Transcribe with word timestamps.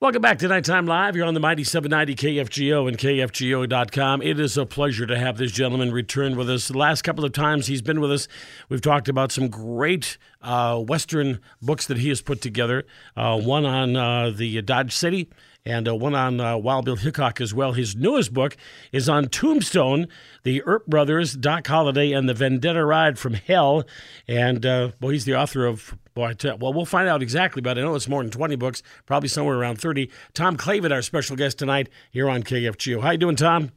Welcome 0.00 0.22
back 0.22 0.38
to 0.38 0.46
Nighttime 0.46 0.86
Live. 0.86 1.16
You're 1.16 1.26
on 1.26 1.34
the 1.34 1.40
Mighty 1.40 1.64
790 1.64 2.14
KFGO 2.14 2.86
and 2.86 2.96
KFGO.com. 2.96 4.22
It 4.22 4.38
is 4.38 4.56
a 4.56 4.64
pleasure 4.64 5.06
to 5.06 5.18
have 5.18 5.38
this 5.38 5.50
gentleman 5.50 5.90
return 5.90 6.36
with 6.36 6.48
us. 6.48 6.68
The 6.68 6.78
last 6.78 7.02
couple 7.02 7.24
of 7.24 7.32
times 7.32 7.66
he's 7.66 7.82
been 7.82 8.00
with 8.00 8.12
us, 8.12 8.28
we've 8.68 8.80
talked 8.80 9.08
about 9.08 9.32
some 9.32 9.48
great 9.48 10.16
uh, 10.40 10.78
Western 10.78 11.40
books 11.60 11.88
that 11.88 11.98
he 11.98 12.10
has 12.10 12.22
put 12.22 12.40
together. 12.40 12.86
Uh, 13.16 13.40
one 13.40 13.66
on 13.66 13.96
uh, 13.96 14.30
the 14.30 14.62
Dodge 14.62 14.94
City 14.94 15.30
and 15.66 15.88
uh, 15.88 15.96
one 15.96 16.14
on 16.14 16.38
uh, 16.38 16.56
Wild 16.56 16.84
Bill 16.84 16.94
Hickok 16.94 17.40
as 17.40 17.52
well. 17.52 17.72
His 17.72 17.96
newest 17.96 18.32
book 18.32 18.56
is 18.92 19.08
on 19.08 19.26
Tombstone, 19.26 20.06
the 20.44 20.62
Earp 20.62 20.86
Brothers, 20.86 21.34
Doc 21.34 21.66
Holliday, 21.66 22.12
and 22.12 22.28
the 22.28 22.34
Vendetta 22.34 22.84
Ride 22.84 23.18
from 23.18 23.34
Hell. 23.34 23.82
And, 24.28 24.64
uh, 24.64 24.92
well, 25.00 25.10
he's 25.10 25.24
the 25.24 25.34
author 25.34 25.66
of 25.66 25.98
Boy, 26.18 26.34
well, 26.58 26.72
we'll 26.72 26.84
find 26.84 27.06
out 27.06 27.22
exactly, 27.22 27.62
but 27.62 27.78
I 27.78 27.82
know 27.82 27.94
it's 27.94 28.08
more 28.08 28.24
than 28.24 28.32
20 28.32 28.56
books, 28.56 28.82
probably 29.06 29.28
somewhere 29.28 29.56
around 29.56 29.80
30. 29.80 30.10
Tom 30.34 30.56
Clavin, 30.56 30.90
our 30.90 31.00
special 31.00 31.36
guest 31.36 31.60
tonight 31.60 31.88
here 32.10 32.28
on 32.28 32.42
KFGO. 32.42 33.00
How 33.00 33.12
you 33.12 33.18
doing, 33.18 33.36
Tom? 33.36 33.70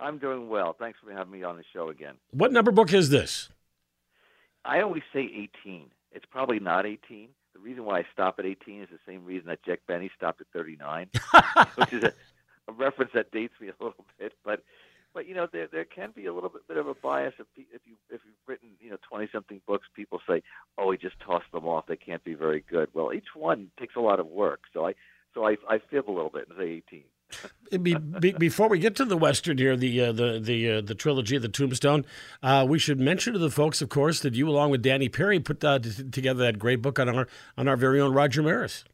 I'm 0.00 0.18
doing 0.18 0.48
well. 0.48 0.76
Thanks 0.78 1.00
for 1.04 1.10
having 1.10 1.32
me 1.32 1.42
on 1.42 1.56
the 1.56 1.64
show 1.72 1.88
again. 1.88 2.14
What 2.30 2.52
number 2.52 2.70
book 2.70 2.92
is 2.92 3.10
this? 3.10 3.48
I 4.64 4.82
always 4.82 5.02
say 5.12 5.28
18. 5.64 5.90
It's 6.12 6.26
probably 6.30 6.60
not 6.60 6.86
18. 6.86 7.28
The 7.54 7.58
reason 7.58 7.84
why 7.84 7.98
I 7.98 8.04
stop 8.12 8.38
at 8.38 8.46
18 8.46 8.82
is 8.82 8.88
the 8.92 9.00
same 9.04 9.24
reason 9.24 9.48
that 9.48 9.64
Jack 9.64 9.80
Benny 9.88 10.12
stopped 10.16 10.40
at 10.40 10.46
39, 10.52 11.10
which 11.74 11.92
is 11.92 12.04
a, 12.04 12.12
a 12.68 12.72
reference 12.72 13.10
that 13.14 13.32
dates 13.32 13.54
me 13.60 13.66
a 13.66 13.84
little 13.84 14.04
bit. 14.16 14.32
But 14.44 14.62
but 15.18 15.26
you 15.26 15.34
know 15.34 15.48
there 15.52 15.66
there 15.66 15.84
can 15.84 16.12
be 16.14 16.26
a 16.26 16.32
little 16.32 16.48
bit, 16.48 16.68
bit 16.68 16.76
of 16.76 16.86
a 16.86 16.94
bias 16.94 17.34
if 17.40 17.46
if 17.56 17.80
you 17.84 17.96
if 18.08 18.20
you've 18.24 18.34
written 18.46 18.68
you 18.78 18.88
know 18.88 18.98
20 19.08 19.28
something 19.32 19.60
books 19.66 19.88
people 19.96 20.20
say 20.28 20.40
oh 20.78 20.92
he 20.92 20.96
just 20.96 21.18
tossed 21.18 21.50
them 21.52 21.66
off. 21.66 21.86
They 21.88 21.96
can't 21.96 22.22
be 22.22 22.34
very 22.34 22.64
good. 22.70 22.88
Well 22.94 23.12
each 23.12 23.34
one 23.34 23.72
takes 23.80 23.96
a 23.96 24.00
lot 24.00 24.20
of 24.20 24.28
work 24.28 24.60
so 24.72 24.86
I 24.86 24.94
so 25.34 25.44
I 25.44 25.56
I 25.68 25.80
fib 25.90 26.08
a 26.08 26.12
little 26.12 26.30
bit 26.30 26.46
and 26.48 26.56
say 26.56 26.82
18 26.88 27.02
be, 27.82 27.94
be, 27.96 28.30
before 28.30 28.68
we 28.68 28.78
get 28.78 28.94
to 28.94 29.04
the 29.04 29.16
western 29.16 29.58
here, 29.58 29.76
the 29.76 30.00
uh, 30.00 30.12
the 30.12 30.38
the 30.38 30.70
uh, 30.70 30.80
the 30.82 30.94
trilogy, 30.94 31.34
of 31.34 31.42
the 31.42 31.48
Tombstone, 31.48 32.06
uh, 32.42 32.64
we 32.66 32.78
should 32.78 32.98
mention 32.98 33.34
to 33.34 33.38
the 33.38 33.50
folks, 33.50 33.82
of 33.82 33.90
course, 33.90 34.20
that 34.20 34.34
you, 34.34 34.48
along 34.48 34.70
with 34.70 34.80
Danny 34.80 35.10
Peary, 35.10 35.38
put 35.38 35.62
uh, 35.62 35.78
together 35.78 36.42
that 36.44 36.58
great 36.58 36.80
book 36.80 36.98
on 36.98 37.06
our 37.06 37.28
on 37.58 37.68
our 37.68 37.76
very 37.76 38.00
own 38.00 38.14
Roger 38.14 38.42
Maris. 38.42 38.84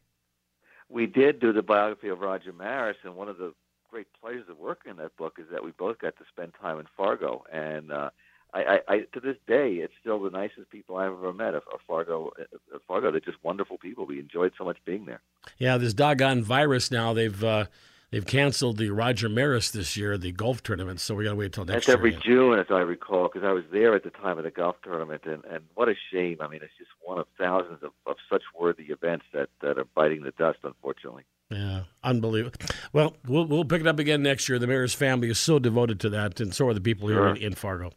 We 0.89 1.05
did 1.05 1.39
do 1.39 1.53
the 1.53 1.61
biography 1.61 2.09
of 2.09 2.19
Roger 2.19 2.51
Maris, 2.51 2.97
and 3.05 3.15
one 3.15 3.29
of 3.29 3.37
the 3.37 3.53
great 3.95 4.07
pleasures 4.21 4.49
of 4.49 4.59
working 4.59 4.91
in 4.91 4.97
that 4.97 5.15
book 5.15 5.37
is 5.39 5.45
that 5.49 5.63
we 5.63 5.71
both 5.71 5.97
got 5.99 6.13
to 6.17 6.25
spend 6.29 6.51
time 6.61 6.77
in 6.79 6.85
Fargo, 6.97 7.45
and 7.49 7.93
uh, 7.93 8.09
I, 8.53 8.59
I, 8.59 8.79
I 8.89 8.97
to 9.13 9.21
this 9.21 9.37
day, 9.47 9.75
it's 9.75 9.93
still 10.01 10.21
the 10.21 10.29
nicest 10.29 10.69
people 10.69 10.97
I've 10.97 11.13
ever 11.13 11.31
met. 11.31 11.55
Of, 11.55 11.63
Fargo, 11.87 12.33
uh, 12.37 12.77
Fargo, 12.89 13.09
they're 13.09 13.21
just 13.21 13.37
wonderful 13.41 13.77
people. 13.77 14.05
We 14.05 14.19
enjoyed 14.19 14.51
so 14.57 14.65
much 14.65 14.75
being 14.83 15.05
there. 15.05 15.21
Yeah, 15.59 15.77
this 15.77 15.93
doggone 15.93 16.43
virus 16.43 16.91
now. 16.91 17.13
They've 17.13 17.41
uh, 17.41 17.67
they've 18.11 18.25
canceled 18.25 18.77
the 18.77 18.89
Roger 18.89 19.29
Maris 19.29 19.71
this 19.71 19.95
year, 19.97 20.17
the 20.17 20.31
golf 20.31 20.63
tournament. 20.63 20.99
So 20.99 21.15
we 21.15 21.23
got 21.23 21.31
to 21.31 21.35
wait 21.35 21.45
until 21.45 21.65
next 21.65 21.87
year. 21.87 21.95
That's 21.95 21.99
every 21.99 22.11
year. 22.11 22.21
June, 22.23 22.59
as 22.59 22.67
I 22.69 22.79
recall, 22.79 23.29
because 23.31 23.45
I 23.45 23.51
was 23.51 23.63
there 23.71 23.95
at 23.95 24.03
the 24.03 24.09
time 24.09 24.37
of 24.37 24.43
the 24.43 24.51
golf 24.51 24.75
tournament, 24.83 25.23
and 25.25 25.43
and 25.45 25.65
what 25.73 25.89
a 25.89 25.95
shame. 26.11 26.37
I 26.41 26.47
mean, 26.47 26.61
it's 26.63 26.73
just 26.77 26.91
one 27.03 27.19
of 27.19 27.27
thousands 27.37 27.83
of, 27.83 27.91
of 28.05 28.17
such 28.29 28.43
worthy 28.59 28.85
events 28.85 29.25
that 29.33 29.49
that 29.61 29.77
are 29.77 29.87
biting 29.95 30.23
the 30.23 30.31
dust, 30.31 30.59
unfortunately. 30.63 31.23
Yeah, 31.49 31.83
unbelievable. 32.03 32.57
Well, 32.91 33.15
we'll 33.27 33.45
we'll 33.45 33.65
pick 33.65 33.81
it 33.81 33.87
up 33.87 33.99
again 33.99 34.23
next 34.23 34.49
year. 34.49 34.57
The 34.57 34.67
Maris 34.67 34.93
family 34.93 35.29
is 35.29 35.39
so 35.39 35.59
devoted 35.59 35.99
to 36.01 36.09
that, 36.09 36.39
and 36.39 36.53
so 36.53 36.67
are 36.67 36.73
the 36.73 36.81
people 36.81 37.07
here 37.07 37.27
in, 37.27 37.37
in 37.37 37.53
Fargo. 37.53 37.91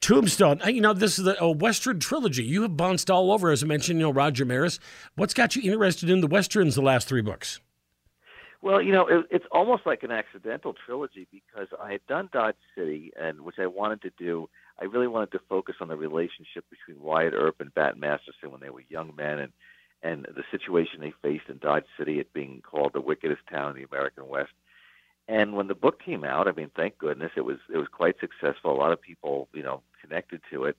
Tombstone, 0.00 0.60
you 0.66 0.82
know, 0.82 0.92
this 0.92 1.18
is 1.18 1.26
a 1.40 1.50
Western 1.50 1.98
trilogy. 1.98 2.44
You 2.44 2.62
have 2.62 2.76
bounced 2.76 3.10
all 3.10 3.32
over, 3.32 3.50
as 3.50 3.62
I 3.62 3.66
mentioned, 3.66 4.00
you 4.00 4.04
know, 4.04 4.12
Roger 4.12 4.44
Maris. 4.44 4.78
What's 5.14 5.32
got 5.32 5.56
you 5.56 5.72
interested 5.72 6.10
in 6.10 6.20
the 6.20 6.26
Westerns 6.26 6.74
the 6.74 6.82
last 6.82 7.08
three 7.08 7.22
books? 7.22 7.60
Well, 8.64 8.80
you 8.80 8.92
know, 8.92 9.06
it, 9.06 9.26
it's 9.30 9.44
almost 9.52 9.82
like 9.84 10.04
an 10.04 10.10
accidental 10.10 10.74
trilogy 10.86 11.28
because 11.30 11.68
I 11.78 11.92
had 11.92 12.06
done 12.06 12.30
Dodge 12.32 12.56
City, 12.74 13.12
and 13.20 13.42
which 13.42 13.56
I 13.58 13.66
wanted 13.66 14.00
to 14.00 14.10
do. 14.18 14.48
I 14.80 14.84
really 14.86 15.06
wanted 15.06 15.32
to 15.32 15.40
focus 15.50 15.74
on 15.82 15.88
the 15.88 15.96
relationship 15.96 16.64
between 16.70 17.04
Wyatt 17.04 17.34
Earp 17.34 17.60
and 17.60 17.74
Bat 17.74 17.98
Masterson 17.98 18.50
when 18.50 18.62
they 18.62 18.70
were 18.70 18.82
young 18.88 19.12
men, 19.14 19.38
and 19.38 19.52
and 20.02 20.26
the 20.34 20.44
situation 20.50 21.00
they 21.00 21.12
faced 21.20 21.50
in 21.50 21.58
Dodge 21.58 21.84
City, 21.98 22.20
it 22.20 22.32
being 22.32 22.62
called 22.62 22.94
the 22.94 23.02
wickedest 23.02 23.42
town 23.50 23.72
in 23.72 23.76
the 23.76 23.86
American 23.90 24.28
West. 24.28 24.52
And 25.28 25.54
when 25.54 25.68
the 25.68 25.74
book 25.74 26.02
came 26.02 26.24
out, 26.24 26.48
I 26.48 26.52
mean, 26.52 26.70
thank 26.74 26.96
goodness 26.96 27.32
it 27.36 27.44
was 27.44 27.58
it 27.70 27.76
was 27.76 27.88
quite 27.92 28.16
successful. 28.18 28.72
A 28.72 28.80
lot 28.80 28.92
of 28.92 29.00
people, 29.02 29.46
you 29.52 29.62
know, 29.62 29.82
connected 30.00 30.40
to 30.52 30.64
it. 30.64 30.78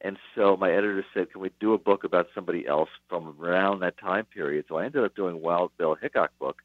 And 0.00 0.16
so 0.36 0.56
my 0.56 0.70
editor 0.70 1.04
said, 1.12 1.32
"Can 1.32 1.40
we 1.40 1.50
do 1.58 1.74
a 1.74 1.78
book 1.78 2.04
about 2.04 2.28
somebody 2.36 2.68
else 2.68 2.90
from 3.08 3.34
around 3.40 3.80
that 3.80 3.98
time 3.98 4.26
period?" 4.26 4.66
So 4.68 4.76
I 4.76 4.84
ended 4.84 5.02
up 5.02 5.16
doing 5.16 5.40
Wild 5.40 5.72
Bill 5.76 5.96
Hickok 5.96 6.30
book, 6.38 6.62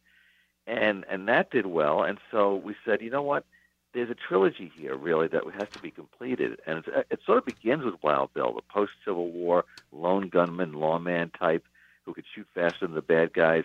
and 0.68 1.06
and 1.10 1.28
that 1.28 1.52
did 1.52 1.66
well. 1.66 2.04
And 2.04 2.18
so 2.32 2.56
we 2.56 2.76
said, 2.86 3.02
you 3.02 3.10
know 3.10 3.22
what? 3.22 3.46
There's 3.94 4.10
a 4.10 4.16
trilogy 4.16 4.72
here, 4.74 4.96
really, 4.96 5.28
that 5.28 5.44
has 5.60 5.68
to 5.70 5.80
be 5.80 5.92
completed, 5.92 6.62
and 6.66 6.78
it's, 6.80 6.88
it 7.10 7.20
sort 7.26 7.40
of 7.40 7.46
begins 7.46 7.84
with 7.84 7.96
Wild 8.02 8.34
Bill, 8.34 8.54
the 8.54 8.62
post 8.62 8.94
Civil 9.04 9.30
War 9.32 9.66
lone 9.92 10.30
gunman, 10.30 10.74
lawman 10.74 11.30
type 11.32 11.66
who 12.06 12.14
could 12.14 12.24
shoot 12.34 12.48
faster 12.56 12.88
than 12.88 12.96
the 12.96 13.02
bad 13.02 13.34
guys. 13.34 13.64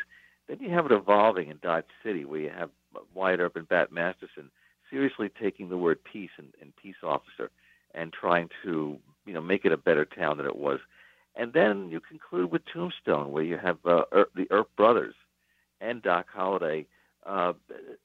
Then 0.48 0.58
you 0.60 0.70
have 0.70 0.86
it 0.86 0.92
evolving 0.92 1.48
in 1.48 1.58
Dodge 1.62 1.84
City, 2.04 2.24
where 2.24 2.40
you 2.40 2.50
have 2.50 2.70
Wyatt 3.14 3.40
Earp 3.40 3.56
and 3.56 3.68
Bat 3.68 3.92
Masterson 3.92 4.50
seriously 4.90 5.30
taking 5.40 5.68
the 5.68 5.78
word 5.78 6.02
peace 6.04 6.30
and, 6.38 6.52
and 6.60 6.74
peace 6.76 6.96
officer 7.02 7.50
and 7.94 8.12
trying 8.12 8.48
to 8.62 8.98
you 9.24 9.32
know 9.32 9.40
make 9.40 9.64
it 9.64 9.72
a 9.72 9.76
better 9.76 10.04
town 10.04 10.36
than 10.36 10.46
it 10.46 10.56
was. 10.56 10.80
And 11.34 11.52
then 11.52 11.90
you 11.90 12.00
conclude 12.00 12.50
with 12.50 12.62
Tombstone, 12.72 13.30
where 13.30 13.42
you 13.42 13.58
have 13.58 13.78
uh, 13.84 14.04
er, 14.12 14.28
the 14.34 14.46
Earp 14.50 14.74
brothers 14.76 15.14
and 15.80 16.02
Doc 16.02 16.26
Holliday. 16.32 16.86
Uh, 17.24 17.54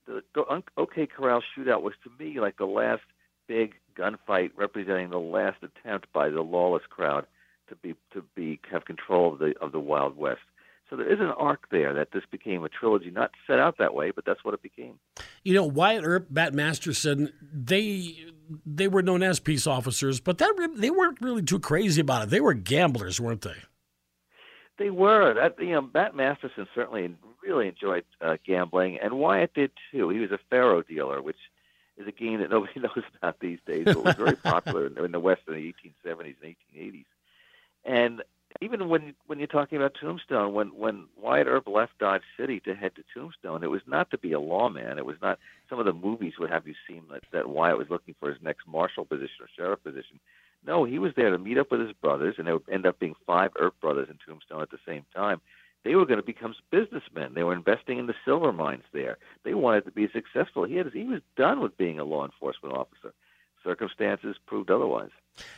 the, 0.08 0.24
the 0.34 0.64
OK 0.78 1.08
Corral 1.08 1.42
shootout 1.56 1.84
was 1.84 1.94
to 2.04 2.24
me 2.24 2.40
like 2.40 2.58
the 2.58 2.66
last 2.66 3.04
big 3.48 3.76
gunfight 3.98 4.52
representing 4.56 5.10
the 5.10 5.20
last 5.20 5.58
attempt 5.62 6.12
by 6.14 6.30
the 6.30 6.42
lawless 6.42 6.84
crowd 6.90 7.26
to 7.70 7.76
be 7.76 7.96
to 8.14 8.24
be 8.36 8.60
have 8.72 8.86
control 8.86 9.34
of 9.34 9.40
the 9.40 9.54
of 9.62 9.72
the 9.72 9.80
Wild 9.80 10.18
West. 10.18 10.42
So 10.90 10.98
there 10.98 11.12
is 11.12 11.22
an 11.22 11.32
arc 11.38 11.70
there 11.72 11.94
that 11.94 12.12
this 12.12 12.24
became 12.30 12.66
a 12.66 12.70
trilogy, 12.70 13.12
not 13.12 13.32
set 13.48 13.60
out 13.60 13.78
that 13.78 13.94
way, 13.94 14.12
but 14.12 14.26
that's 14.26 14.44
what 14.44 14.54
it 14.54 14.62
became. 14.62 15.00
You 15.44 15.54
know, 15.54 15.64
Wyatt 15.64 16.04
Earp, 16.04 16.28
Bat 16.30 16.54
Masterson, 16.54 17.32
they 17.54 18.26
they 18.66 18.90
were 18.90 19.02
known 19.02 19.24
as 19.24 19.40
peace 19.40 19.66
officers, 19.66 20.20
but 20.20 20.38
that 20.40 20.54
they 20.76 20.90
weren't 20.90 21.22
really 21.22 21.44
too 21.44 21.60
crazy 21.60 22.02
about 22.02 22.24
it. 22.24 22.30
They 22.30 22.42
were 22.42 22.54
gamblers, 22.54 23.22
weren't 23.22 23.42
they? 23.42 23.56
They 24.78 24.90
were. 24.90 25.34
That 25.34 25.56
you 25.64 25.72
know, 25.72 25.82
Bat 25.82 26.16
Masterson 26.16 26.68
certainly 26.76 27.16
really 27.44 27.68
enjoyed 27.68 28.06
uh, 28.22 28.38
gambling, 28.46 29.00
and 29.00 29.14
Wyatt 29.16 29.54
did 29.54 29.72
too. 29.92 30.10
He 30.10 30.20
was 30.20 30.32
a 30.32 30.40
faro 30.50 30.82
dealer, 30.82 31.22
which 31.22 31.38
is 31.98 32.08
a 32.08 32.12
game 32.12 32.40
that 32.40 32.50
nobody 32.50 32.80
knows 32.80 33.04
about 33.18 33.40
these 33.40 33.60
days, 33.66 33.86
but 33.86 34.04
was 34.04 34.16
very 34.16 34.36
popular 34.36 34.88
in, 34.88 34.98
in 35.04 35.12
the 35.12 35.20
West 35.20 35.42
in 35.48 35.54
the 35.54 35.74
1870s 36.06 36.36
and 36.42 36.56
1880s. 36.76 37.06
And 37.84 38.24
even 38.60 38.90
when 38.90 39.14
when 39.28 39.40
you're 39.40 39.48
talking 39.48 39.78
about 39.78 39.96
Tombstone, 40.00 40.54
when 40.54 40.68
when 40.70 41.06
Wyatt 41.20 41.48
Earp 41.48 41.68
left 41.68 41.98
Dodge 42.00 42.24
City 42.38 42.60
to 42.62 42.76
head 42.76 42.96
to 42.96 43.04
Tombstone, 43.14 43.64
it 43.64 43.72
was 43.72 43.82
not 43.88 44.12
to 44.12 44.18
be 44.18 44.34
a 44.34 44.40
lawman. 44.40 44.98
It 44.98 45.06
was 45.06 45.16
not. 45.22 45.40
Some 45.70 45.80
of 45.80 45.86
the 45.86 45.94
movies 45.94 46.34
would 46.40 46.50
have 46.50 46.68
you 46.68 46.76
seem 46.88 47.04
that 47.12 47.24
that 47.32 47.50
Wyatt 47.50 47.78
was 47.78 47.90
looking 47.90 48.16
for 48.20 48.30
his 48.30 48.42
next 48.42 48.68
marshal 48.68 49.06
position 49.06 49.36
or 49.42 49.48
sheriff 49.56 49.84
position. 49.84 50.20
No, 50.66 50.84
he 50.84 51.00
was 51.00 51.14
there 51.16 51.32
to 51.32 51.40
meet 51.40 51.58
up 51.58 51.72
with 51.72 51.82
his 51.82 51.94
brothers, 51.94 52.36
and 52.38 52.46
there 52.46 52.56
would 52.56 52.70
end 52.70 52.86
up 52.86 53.00
being 53.00 53.16
five 53.26 53.52
Earp 53.58 53.80
brothers 53.80 54.10
in 54.10 54.20
Tombstone 54.26 54.62
at 54.62 54.70
the 54.70 54.78
same 54.86 55.06
time. 55.16 55.42
They 55.84 55.96
were 55.96 56.06
going 56.06 56.20
to 56.20 56.26
become 56.26 56.54
businessmen. 56.70 57.34
They 57.34 57.44
were 57.44 57.54
investing 57.54 57.98
in 57.98 58.06
the 58.06 58.14
silver 58.24 58.54
mines 58.54 58.84
there. 58.94 59.18
They 59.44 59.54
wanted 59.54 59.86
to 59.86 59.92
be 59.92 60.08
successful. 60.14 60.64
He 60.64 60.76
had 60.76 60.92
he 60.94 61.04
was 61.04 61.22
done 61.36 61.60
with 61.60 61.78
being 61.78 62.00
a 62.00 62.04
law 62.04 62.26
enforcement 62.26 62.76
officer. 62.76 63.14
Circumstances 63.64 64.36
proved 64.46 64.72
otherwise. 64.72 65.12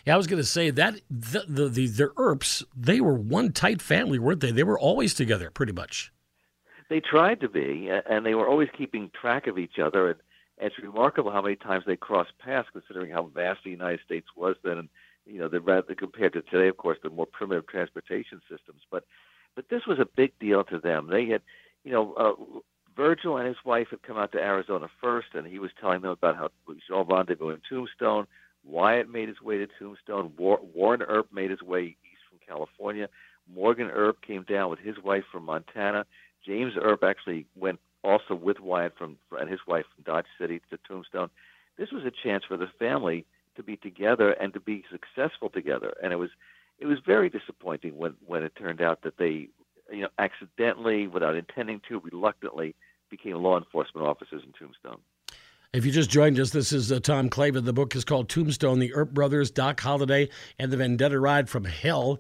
Yeah, 0.06 0.14
I 0.14 0.18
was 0.18 0.28
going 0.28 0.42
to 0.42 0.48
say 0.48 0.70
that 0.70 0.96
the, 1.10 1.46
the 1.48 1.68
the 1.70 1.88
the 1.88 2.12
Earps 2.18 2.64
they 2.76 3.02
were 3.02 3.16
one 3.16 3.52
tight 3.52 3.82
family, 3.82 4.20
weren't 4.20 4.42
they? 4.42 4.52
They 4.52 4.64
were 4.64 4.80
always 4.80 5.14
together, 5.14 5.50
pretty 5.50 5.74
much. 5.74 6.12
They 6.90 7.00
tried 7.00 7.40
to 7.42 7.50
be, 7.50 7.90
and 8.10 8.26
they 8.26 8.36
were 8.36 8.48
always 8.48 8.70
keeping 8.78 9.10
track 9.20 9.48
of 9.48 9.58
each 9.58 9.80
other. 9.80 10.10
And 10.10 10.20
it's 10.58 10.78
remarkable 10.80 11.32
how 11.32 11.42
many 11.42 11.56
times 11.56 11.86
they 11.88 11.96
crossed 11.96 12.38
paths, 12.40 12.68
considering 12.72 13.12
how 13.12 13.32
vast 13.34 13.62
the 13.64 13.72
United 13.72 14.02
States 14.06 14.28
was 14.36 14.56
then. 14.64 14.78
And 14.78 14.90
you 15.26 15.40
know, 15.40 15.50
rather 15.60 15.96
compared 15.96 16.34
to 16.34 16.42
today, 16.42 16.68
of 16.68 16.78
course, 16.78 16.98
the 17.02 17.10
more 17.10 17.26
primitive 17.26 17.68
transportation 17.68 18.42
systems. 18.50 18.82
But 18.92 19.06
but 19.56 19.70
this 19.70 19.86
was 19.88 20.00
a 20.00 20.06
big 20.06 20.38
deal 20.40 20.64
to 20.66 20.80
them. 20.80 21.08
They 21.08 21.28
had, 21.28 21.42
you 21.84 21.92
know, 21.92 22.14
uh, 22.14 22.60
Virgil 22.96 23.38
and 23.38 23.48
his 23.48 23.58
wife 23.66 23.88
had 23.90 24.04
come 24.04 24.18
out 24.18 24.32
to 24.34 24.40
Arizona 24.40 24.88
first, 25.02 25.28
and 25.34 25.48
he 25.48 25.60
was 25.60 25.72
telling 25.80 26.02
them 26.02 26.12
about 26.12 26.36
how 26.36 26.50
should 26.68 26.94
all 26.94 27.06
rendezvous 27.06 27.50
in 27.50 27.62
Tombstone. 27.68 28.28
Wyatt 28.66 29.10
made 29.10 29.28
his 29.28 29.42
way 29.42 29.58
to 29.58 29.68
Tombstone. 29.80 30.32
War- 30.38 30.62
Warren 30.74 31.02
Earp 31.02 31.34
made 31.34 31.50
his 31.50 31.62
way 31.62 31.84
east 31.84 32.22
from 32.30 32.40
California. 32.48 33.10
Morgan 33.54 33.90
Earp 33.90 34.22
came 34.22 34.44
down 34.44 34.70
with 34.70 34.80
his 34.80 34.96
wife 35.04 35.24
from 35.32 35.44
Montana. 35.44 36.06
James 36.46 36.74
Earp 36.80 37.04
actually 37.04 37.46
went 37.56 37.80
also 38.04 38.36
with 38.36 38.60
Wyatt 38.60 38.94
from 38.98 39.18
and 39.38 39.50
his 39.50 39.60
wife 39.68 39.86
from 39.94 40.04
Dodge 40.04 40.26
City 40.40 40.62
to 40.70 40.78
Tombstone. 40.88 41.30
This 41.78 41.92
was 41.92 42.04
a 42.06 42.12
chance 42.12 42.44
for 42.48 42.58
the 42.58 42.68
family 42.80 43.26
to 43.56 43.64
be 43.64 43.78
together 43.78 44.32
and 44.32 44.54
to 44.54 44.60
be 44.60 44.84
successful 44.92 45.50
together. 45.50 45.94
And 46.02 46.14
it 46.14 46.18
was 46.18 46.30
it 46.80 46.86
was 46.86 47.00
very 47.06 47.30
disappointing 47.30 47.98
when 47.98 48.16
when 48.26 48.44
it 48.44 48.54
turned 48.56 48.82
out 48.82 49.02
that 49.04 49.18
they 49.18 49.50
you 49.92 50.02
know, 50.02 50.10
accidentally, 50.18 51.08
without 51.08 51.36
intending 51.36 51.82
to, 51.90 52.00
reluctantly, 52.00 52.76
became 53.10 53.36
law 53.36 53.58
enforcement 53.58 54.08
officers 54.08 54.42
in 54.46 54.54
Tombstone. 54.54 55.00
If 55.74 55.86
you 55.86 55.92
just 55.92 56.10
joined 56.10 56.40
us, 56.40 56.52
this 56.52 56.72
is 56.72 56.92
uh, 56.92 57.00
Tom 57.00 57.30
Clavin. 57.30 57.66
The 57.66 57.74
book 57.74 57.96
is 57.96 58.06
called 58.06 58.30
Tombstone: 58.30 58.80
The 58.80 58.94
Earp 58.94 59.14
Brothers, 59.14 59.52
Doc 59.52 59.80
Holliday, 59.80 60.30
and 60.60 60.72
the 60.72 60.78
Vendetta 60.78 61.20
Ride 61.20 61.50
from 61.50 61.66
Hell. 61.66 62.20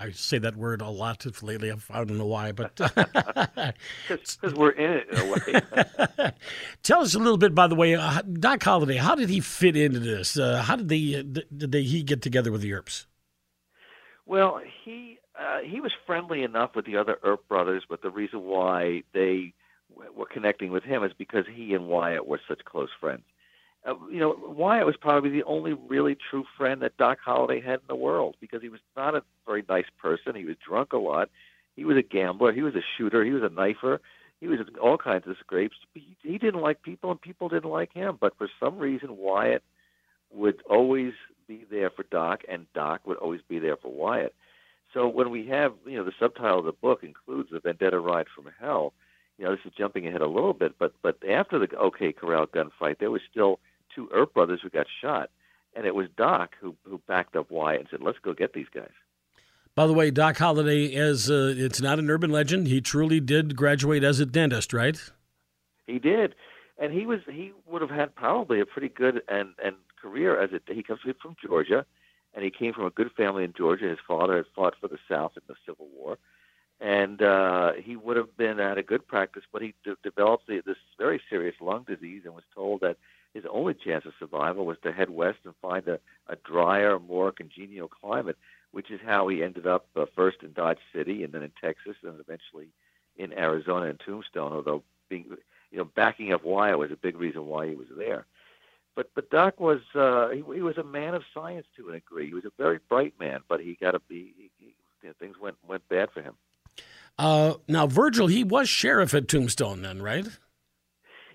I 0.00 0.12
say 0.12 0.38
that 0.38 0.54
word 0.54 0.80
a 0.80 0.88
lot 0.88 1.26
lately. 1.42 1.72
I 1.72 2.04
don't 2.04 2.16
know 2.16 2.26
why, 2.26 2.52
but 2.52 2.76
because 4.08 4.54
we're 4.54 4.70
in 4.70 4.90
it 4.92 5.08
in 5.10 5.18
a 5.18 6.22
way. 6.22 6.30
Tell 6.84 7.00
us 7.00 7.14
a 7.16 7.18
little 7.18 7.36
bit, 7.36 7.52
by 7.52 7.66
the 7.66 7.74
way, 7.74 7.96
uh, 7.96 8.22
Doc 8.22 8.62
Holliday. 8.62 8.96
How 8.96 9.16
did 9.16 9.28
he 9.28 9.40
fit 9.40 9.76
into 9.76 9.98
this? 9.98 10.38
Uh, 10.38 10.62
how 10.62 10.76
did 10.76 10.88
they 10.88 11.22
did 11.24 11.72
they, 11.72 11.82
he 11.82 12.04
get 12.04 12.22
together 12.22 12.52
with 12.52 12.60
the 12.60 12.72
Earps? 12.72 13.07
Well, 14.28 14.60
he 14.84 15.18
uh, 15.40 15.60
he 15.64 15.80
was 15.80 15.90
friendly 16.06 16.42
enough 16.42 16.76
with 16.76 16.84
the 16.84 16.98
other 16.98 17.18
Earp 17.22 17.48
brothers, 17.48 17.84
but 17.88 18.02
the 18.02 18.10
reason 18.10 18.42
why 18.42 19.02
they 19.14 19.54
were 20.14 20.26
connecting 20.26 20.70
with 20.70 20.84
him 20.84 21.02
is 21.02 21.12
because 21.16 21.46
he 21.52 21.72
and 21.72 21.86
Wyatt 21.86 22.26
were 22.26 22.40
such 22.46 22.62
close 22.66 22.90
friends. 23.00 23.22
Uh, 23.86 23.94
you 24.10 24.20
know, 24.20 24.36
Wyatt 24.38 24.84
was 24.84 24.96
probably 25.00 25.30
the 25.30 25.44
only 25.44 25.72
really 25.72 26.14
true 26.30 26.44
friend 26.58 26.82
that 26.82 26.98
Doc 26.98 27.18
Holliday 27.24 27.62
had 27.62 27.76
in 27.80 27.86
the 27.88 27.96
world 27.96 28.36
because 28.38 28.60
he 28.60 28.68
was 28.68 28.80
not 28.96 29.14
a 29.14 29.22
very 29.46 29.64
nice 29.66 29.86
person. 29.96 30.34
He 30.34 30.44
was 30.44 30.56
drunk 30.66 30.92
a 30.92 30.98
lot. 30.98 31.30
He 31.74 31.86
was 31.86 31.96
a 31.96 32.02
gambler. 32.02 32.52
He 32.52 32.62
was 32.62 32.74
a 32.74 32.84
shooter. 32.98 33.24
He 33.24 33.30
was 33.30 33.42
a 33.42 33.48
knifer. 33.48 33.98
He 34.40 34.46
was 34.46 34.58
all 34.80 34.98
kinds 34.98 35.26
of 35.26 35.36
scrapes. 35.40 35.76
He, 35.94 36.16
he 36.22 36.36
didn't 36.36 36.60
like 36.60 36.82
people, 36.82 37.10
and 37.10 37.20
people 37.20 37.48
didn't 37.48 37.70
like 37.70 37.94
him. 37.94 38.18
But 38.20 38.36
for 38.36 38.50
some 38.60 38.78
reason, 38.78 39.16
Wyatt 39.16 39.62
would 40.30 40.60
always 40.68 41.14
be 41.48 41.64
there 41.68 41.90
for 41.90 42.04
Doc, 42.04 42.42
and 42.48 42.66
Doc 42.74 43.06
would 43.06 43.16
always 43.16 43.40
be 43.48 43.58
there 43.58 43.76
for 43.76 43.90
Wyatt. 43.90 44.34
So 44.94 45.08
when 45.08 45.30
we 45.30 45.46
have, 45.48 45.72
you 45.86 45.96
know, 45.96 46.04
the 46.04 46.12
subtitle 46.18 46.60
of 46.60 46.64
the 46.64 46.72
book 46.72 47.02
includes 47.02 47.50
the 47.50 47.60
Vendetta 47.60 47.98
Ride 47.98 48.26
from 48.34 48.48
Hell, 48.60 48.92
you 49.38 49.44
know, 49.44 49.52
this 49.52 49.64
is 49.64 49.72
jumping 49.76 50.06
ahead 50.06 50.20
a 50.20 50.26
little 50.26 50.52
bit, 50.52 50.78
but 50.78 50.92
but 51.02 51.18
after 51.28 51.58
the 51.58 51.74
OK 51.76 52.12
Corral 52.12 52.46
gunfight, 52.46 52.98
there 52.98 53.10
was 53.10 53.22
still 53.30 53.60
two 53.94 54.08
Earp 54.12 54.34
brothers 54.34 54.60
who 54.62 54.70
got 54.70 54.86
shot, 55.00 55.30
and 55.74 55.86
it 55.86 55.94
was 55.94 56.08
Doc 56.16 56.54
who 56.60 56.74
who 56.84 57.00
backed 57.06 57.36
up 57.36 57.50
Wyatt 57.50 57.80
and 57.80 57.88
said, 57.90 58.00
"Let's 58.00 58.18
go 58.18 58.32
get 58.34 58.52
these 58.52 58.66
guys." 58.72 58.90
By 59.74 59.86
the 59.86 59.92
way, 59.92 60.10
Doc 60.10 60.38
Holliday 60.38 60.86
is 60.86 61.30
uh, 61.30 61.54
it's 61.56 61.80
not 61.80 62.00
an 62.00 62.10
urban 62.10 62.30
legend. 62.30 62.66
He 62.66 62.80
truly 62.80 63.20
did 63.20 63.54
graduate 63.54 64.02
as 64.02 64.18
a 64.18 64.26
dentist, 64.26 64.72
right? 64.72 64.98
He 65.86 66.00
did, 66.00 66.34
and 66.76 66.92
he 66.92 67.06
was 67.06 67.20
he 67.30 67.52
would 67.64 67.80
have 67.82 67.90
had 67.90 68.16
probably 68.16 68.60
a 68.60 68.66
pretty 68.66 68.88
good 68.88 69.22
and 69.28 69.50
and 69.62 69.76
career 70.00 70.40
as 70.40 70.50
a 70.52 70.60
he 70.72 70.82
comes 70.82 71.00
from 71.20 71.36
Georgia, 71.44 71.84
and 72.34 72.44
he 72.44 72.50
came 72.50 72.72
from 72.72 72.84
a 72.86 72.90
good 72.90 73.10
family 73.16 73.44
in 73.44 73.52
Georgia. 73.56 73.88
His 73.88 73.98
father 74.06 74.36
had 74.36 74.46
fought 74.54 74.74
for 74.80 74.88
the 74.88 74.98
South 75.08 75.32
in 75.36 75.42
the 75.46 75.54
Civil 75.66 75.88
War 75.96 76.18
and 76.80 77.22
uh, 77.22 77.72
he 77.72 77.96
would 77.96 78.16
have 78.16 78.36
been 78.36 78.60
at 78.60 78.78
a 78.78 78.82
good 78.82 79.06
practice, 79.06 79.42
but 79.52 79.62
he 79.62 79.74
de- 79.84 79.96
developed 80.02 80.46
the, 80.46 80.62
this 80.64 80.76
very 80.96 81.20
serious 81.28 81.56
lung 81.60 81.84
disease 81.88 82.22
and 82.24 82.34
was 82.34 82.44
told 82.54 82.80
that 82.82 82.96
his 83.34 83.44
only 83.50 83.74
chance 83.74 84.04
of 84.06 84.12
survival 84.18 84.64
was 84.64 84.78
to 84.82 84.92
head 84.92 85.10
west 85.10 85.38
and 85.44 85.54
find 85.60 85.86
a, 85.88 85.98
a 86.28 86.36
drier, 86.36 86.98
more 86.98 87.32
congenial 87.32 87.88
climate, 87.88 88.36
which 88.70 88.90
is 88.90 89.00
how 89.04 89.26
he 89.28 89.42
ended 89.42 89.66
up 89.66 89.86
uh, 89.96 90.06
first 90.14 90.38
in 90.42 90.52
Dodge 90.52 90.78
City 90.94 91.24
and 91.24 91.32
then 91.32 91.42
in 91.42 91.52
Texas 91.60 91.96
and 92.02 92.20
eventually 92.20 92.68
in 93.16 93.32
Arizona 93.32 93.86
and 93.86 94.00
Tombstone. 94.04 94.52
Although 94.52 94.82
being, 95.08 95.26
you 95.72 95.78
know, 95.78 95.88
backing 95.96 96.32
up 96.32 96.44
Wyatt 96.44 96.78
was 96.78 96.92
a 96.92 96.96
big 96.96 97.16
reason 97.16 97.46
why 97.46 97.68
he 97.68 97.74
was 97.74 97.88
there. 97.96 98.24
But 98.98 99.10
but 99.14 99.30
Doc 99.30 99.60
was 99.60 99.78
uh, 99.94 100.30
he, 100.30 100.38
he 100.38 100.60
was 100.60 100.76
a 100.76 100.82
man 100.82 101.14
of 101.14 101.22
science 101.32 101.68
to 101.76 101.88
a 101.88 101.92
degree. 101.92 102.26
He 102.26 102.34
was 102.34 102.44
a 102.44 102.50
very 102.58 102.80
bright 102.88 103.14
man, 103.20 103.42
but 103.48 103.60
he 103.60 103.78
got 103.80 103.92
to 103.92 104.00
be 104.00 104.34
he, 104.36 104.50
he, 104.58 104.74
you 105.02 105.08
know, 105.08 105.14
things 105.20 105.36
went 105.40 105.54
went 105.68 105.88
bad 105.88 106.10
for 106.10 106.20
him. 106.20 106.34
Uh, 107.16 107.54
now, 107.68 107.86
Virgil, 107.86 108.26
he 108.26 108.42
was 108.42 108.68
sheriff 108.68 109.14
at 109.14 109.28
Tombstone, 109.28 109.82
then, 109.82 110.02
right? 110.02 110.26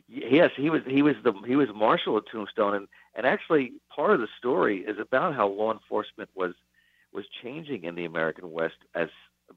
Yes, 0.09 0.51
he 0.57 0.69
was. 0.69 0.81
He 0.85 1.01
was 1.01 1.15
the 1.23 1.31
he 1.47 1.55
was 1.55 1.69
marshal 1.73 2.17
at 2.17 2.23
Tombstone, 2.29 2.75
and 2.75 2.87
and 3.15 3.25
actually 3.25 3.71
part 3.95 4.11
of 4.11 4.19
the 4.19 4.27
story 4.37 4.79
is 4.79 4.99
about 4.99 5.33
how 5.33 5.47
law 5.47 5.71
enforcement 5.71 6.29
was 6.35 6.55
was 7.13 7.23
changing 7.41 7.85
in 7.85 7.95
the 7.95 8.03
American 8.03 8.51
West 8.51 8.75
as 8.93 9.07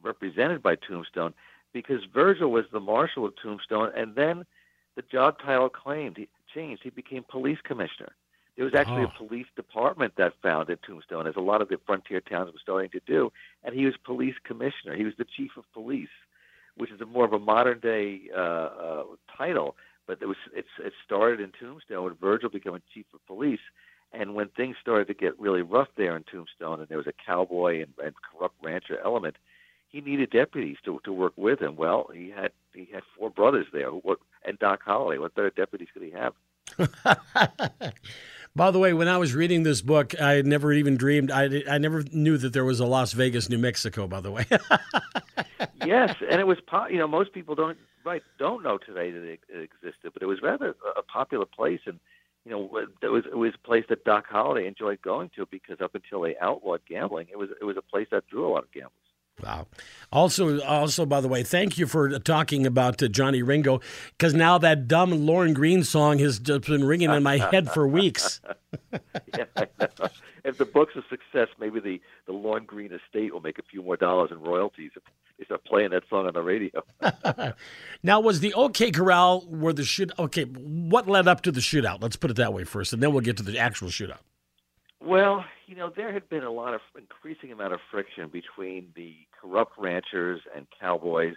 represented 0.01 0.63
by 0.63 0.77
Tombstone, 0.77 1.35
because 1.73 2.05
Virgil 2.15 2.53
was 2.53 2.67
the 2.71 2.79
marshal 2.79 3.27
of 3.27 3.35
Tombstone, 3.43 3.91
and 3.97 4.15
then 4.15 4.45
the 4.95 5.03
job 5.03 5.41
title 5.41 5.69
claimed 5.69 6.17
he 6.17 6.29
changed. 6.57 6.83
He 6.83 6.91
became 6.91 7.25
police 7.29 7.59
commissioner. 7.65 8.13
There 8.57 8.65
was 8.65 8.75
actually 8.75 9.03
oh. 9.03 9.13
a 9.15 9.27
police 9.27 9.47
department 9.55 10.15
that 10.17 10.33
founded 10.43 10.79
Tombstone, 10.87 11.27
as 11.27 11.37
a 11.37 11.41
lot 11.41 11.61
of 11.61 11.69
the 11.69 11.79
frontier 11.85 12.21
towns 12.21 12.51
were 12.53 12.59
starting 12.63 12.91
to 12.91 13.01
do, 13.07 13.31
and 13.63 13.75
he 13.75 13.85
was 13.85 13.95
police 14.03 14.35
commissioner. 14.45 14.97
He 14.97 15.05
was 15.05 15.13
the 15.19 15.27
chief 15.37 15.51
of 15.59 15.65
police, 15.75 16.09
which 16.77 16.91
is 16.91 17.01
a 17.03 17.07
more 17.07 17.27
of 17.27 17.35
a 17.35 17.39
modern 17.39 17.81
day 17.81 18.23
uh, 18.35 18.41
uh, 18.41 19.05
title. 19.37 19.77
But 20.07 20.19
it 20.23 20.27
was 20.27 20.37
it's 20.55 20.69
it 20.79 20.95
started 21.05 21.41
in 21.41 21.53
Tombstone 21.61 22.05
with 22.05 22.19
Virgil 22.19 22.49
becoming 22.49 22.81
chief 22.95 23.07
of 23.13 23.27
police, 23.27 23.61
and 24.13 24.35
when 24.35 24.49
things 24.49 24.77
started 24.81 25.09
to 25.09 25.15
get 25.15 25.39
really 25.39 25.63
rough 25.63 25.89
there 25.97 26.17
in 26.17 26.25
Tombstone, 26.31 26.81
and 26.81 26.89
there 26.89 26.97
was 26.97 27.09
a 27.09 27.13
cowboy 27.27 27.83
and, 27.83 27.93
and 28.03 28.15
corrupt 28.31 28.55
rancher 28.63 28.99
element, 29.05 29.37
he 29.89 30.01
needed 30.01 30.31
deputies 30.31 30.77
to 30.85 31.01
to 31.05 31.13
work 31.13 31.35
with 31.37 31.61
him. 31.61 31.77
Well, 31.77 32.09
he 32.15 32.31
had 32.31 32.53
he 32.73 32.89
had 32.91 33.03
four 33.19 33.31
brothers 33.31 33.67
there, 33.73 33.91
who, 33.91 34.01
and 34.47 34.59
Doc 34.59 34.81
Holliday. 34.83 35.19
What 35.19 35.35
better 35.35 35.51
deputies 35.51 35.89
could 35.93 36.03
he 36.03 36.13
have? 36.13 36.33
By 38.57 38.71
the 38.71 38.79
way, 38.79 38.95
when 38.95 39.07
I 39.07 39.19
was 39.19 39.35
reading 39.35 39.65
this 39.65 39.83
book, 39.83 40.19
I 40.19 40.41
never 40.41 40.73
even 40.73 40.97
dreamed. 40.97 41.31
I, 41.31 41.63
I 41.69 41.77
never 41.77 42.03
knew 42.11 42.39
that 42.39 42.55
there 42.55 42.65
was 42.65 42.81
a 42.81 42.87
Las 42.87 43.13
Vegas, 43.13 43.51
New 43.51 43.59
Mexico. 43.59 44.07
By 44.07 44.21
the 44.21 44.31
way. 44.31 44.47
yes, 45.85 46.17
and 46.31 46.41
it 46.41 46.47
was 46.47 46.59
po- 46.67 46.87
you 46.87 46.97
know 46.97 47.07
most 47.07 47.35
people 47.35 47.55
don't 47.55 47.77
right 48.03 48.23
don't 48.39 48.63
know 48.63 48.79
today 48.79 49.11
that 49.11 49.23
it, 49.23 49.41
it 49.51 49.63
existed, 49.63 50.13
but 50.15 50.23
it 50.23 50.27
was 50.27 50.41
rather 50.41 50.75
a 50.97 51.03
popular 51.03 51.45
place, 51.45 51.81
and 51.85 52.01
you 52.47 52.51
know 52.51 52.63
it 53.03 53.09
was 53.09 53.25
it 53.27 53.37
was 53.37 53.53
a 53.55 53.67
place 53.67 53.85
that 53.91 54.05
Doc 54.05 54.25
Holliday 54.27 54.67
enjoyed 54.67 55.03
going 55.03 55.31
to 55.37 55.45
because 55.51 55.83
up 55.83 55.95
until 55.95 56.23
they 56.23 56.35
outlawed 56.39 56.81
gambling, 56.89 57.27
it 57.31 57.39
was 57.39 57.51
it 57.61 57.65
was 57.65 57.77
a 57.77 57.83
place 57.83 58.09
that 58.11 58.27
drew 58.29 58.47
a 58.47 58.51
lot 58.51 58.65
of 58.65 58.73
gamblers. 58.73 58.93
Wow. 59.43 59.67
Also, 60.13 60.63
also, 60.63 61.05
by 61.05 61.21
the 61.21 61.29
way, 61.29 61.43
thank 61.43 61.77
you 61.77 61.87
for 61.87 62.19
talking 62.19 62.65
about 62.65 63.03
uh, 63.03 63.09
Johnny 63.09 63.43
Ringo, 63.43 63.81
because 64.17 64.33
now 64.33 64.57
that 64.59 64.89
dumb 64.89 65.27
Lorne 65.27 65.53
Greene 65.53 65.85
song 65.85 66.19
has 66.21 66.39
just 66.39 66.67
been 66.67 66.85
ringing 66.85 67.11
in 67.11 67.23
my 67.23 67.37
head 67.37 67.71
for 67.71 67.87
weeks. 67.87 68.41
yeah, 69.37 69.45
if 70.45 70.57
the 70.57 70.65
book's 70.65 70.95
a 70.97 71.03
success, 71.11 71.49
maybe 71.61 71.81
the 71.81 72.01
the 72.27 72.33
Lorne 72.33 72.65
Greene 72.65 72.93
estate 72.93 73.33
will 73.33 73.41
make 73.41 73.59
a 73.59 73.63
few 73.63 73.83
more 73.83 73.97
dollars 73.97 74.31
in 74.31 74.41
royalties 74.41 74.93
if 74.97 75.03
they 75.39 75.45
start 75.45 75.65
playing 75.65 75.91
that 75.91 76.05
song 76.09 76.27
on 76.27 76.33
the 76.33 76.43
radio. 76.43 76.83
now, 78.03 78.21
was 78.21 78.41
the 78.41 78.55
OK 78.55 78.91
Corral 78.91 79.43
where 79.43 79.75
the 79.75 79.85
shoot? 79.85 80.11
Okay, 80.19 80.45
what 80.45 81.09
led 81.09 81.29
up 81.29 81.43
to 81.43 81.53
the 81.53 81.61
shootout? 81.61 82.01
Let's 82.01 82.17
put 82.17 82.31
it 82.31 82.37
that 82.37 82.55
way 82.55 82.65
first, 82.65 82.95
and 82.95 83.03
then 83.03 83.13
we'll 83.13 83.21
get 83.21 83.37
to 83.37 83.43
the 83.43 83.59
actual 83.59 83.89
shootout. 83.89 84.21
Well, 85.01 85.45
you 85.67 85.77
know, 85.77 85.93
there 85.95 86.13
had 86.13 86.29
been 86.29 86.43
a 86.43 86.51
lot 86.51 86.75
of 86.75 86.81
increasing 86.97 87.53
amount 87.53 87.75
of 87.75 87.81
friction 87.91 88.29
between 88.29 88.89
the 88.97 89.15
corrupt 89.47 89.73
ranchers 89.79 90.41
and 90.55 90.67
cowboys. 90.79 91.35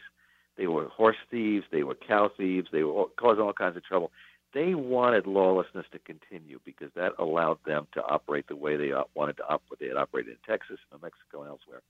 They 0.57 0.67
were 0.67 0.87
horse 0.89 1.15
thieves, 1.31 1.65
they 1.71 1.83
were 1.83 1.95
cow 1.95 2.29
thieves, 2.35 2.67
they 2.71 2.83
were 2.83 3.05
causing 3.17 3.43
all 3.43 3.53
kinds 3.53 3.77
of 3.77 3.83
trouble. 3.83 4.11
They 4.53 4.73
wanted 4.73 5.27
lawlessness 5.27 5.85
to 5.91 5.99
continue 5.99 6.59
because 6.65 6.89
that 6.95 7.13
allowed 7.19 7.59
them 7.65 7.87
to 7.93 8.03
operate 8.03 8.47
the 8.47 8.55
way 8.55 8.75
they 8.75 8.91
wanted 9.15 9.37
to 9.37 9.43
operate. 9.43 9.79
They 9.79 9.87
had 9.87 9.97
operated 9.97 10.33
in 10.33 10.37
Texas, 10.51 10.79
New 10.91 10.99
Mexico, 11.01 11.41
and 11.41 11.49
elsewhere. 11.49 11.81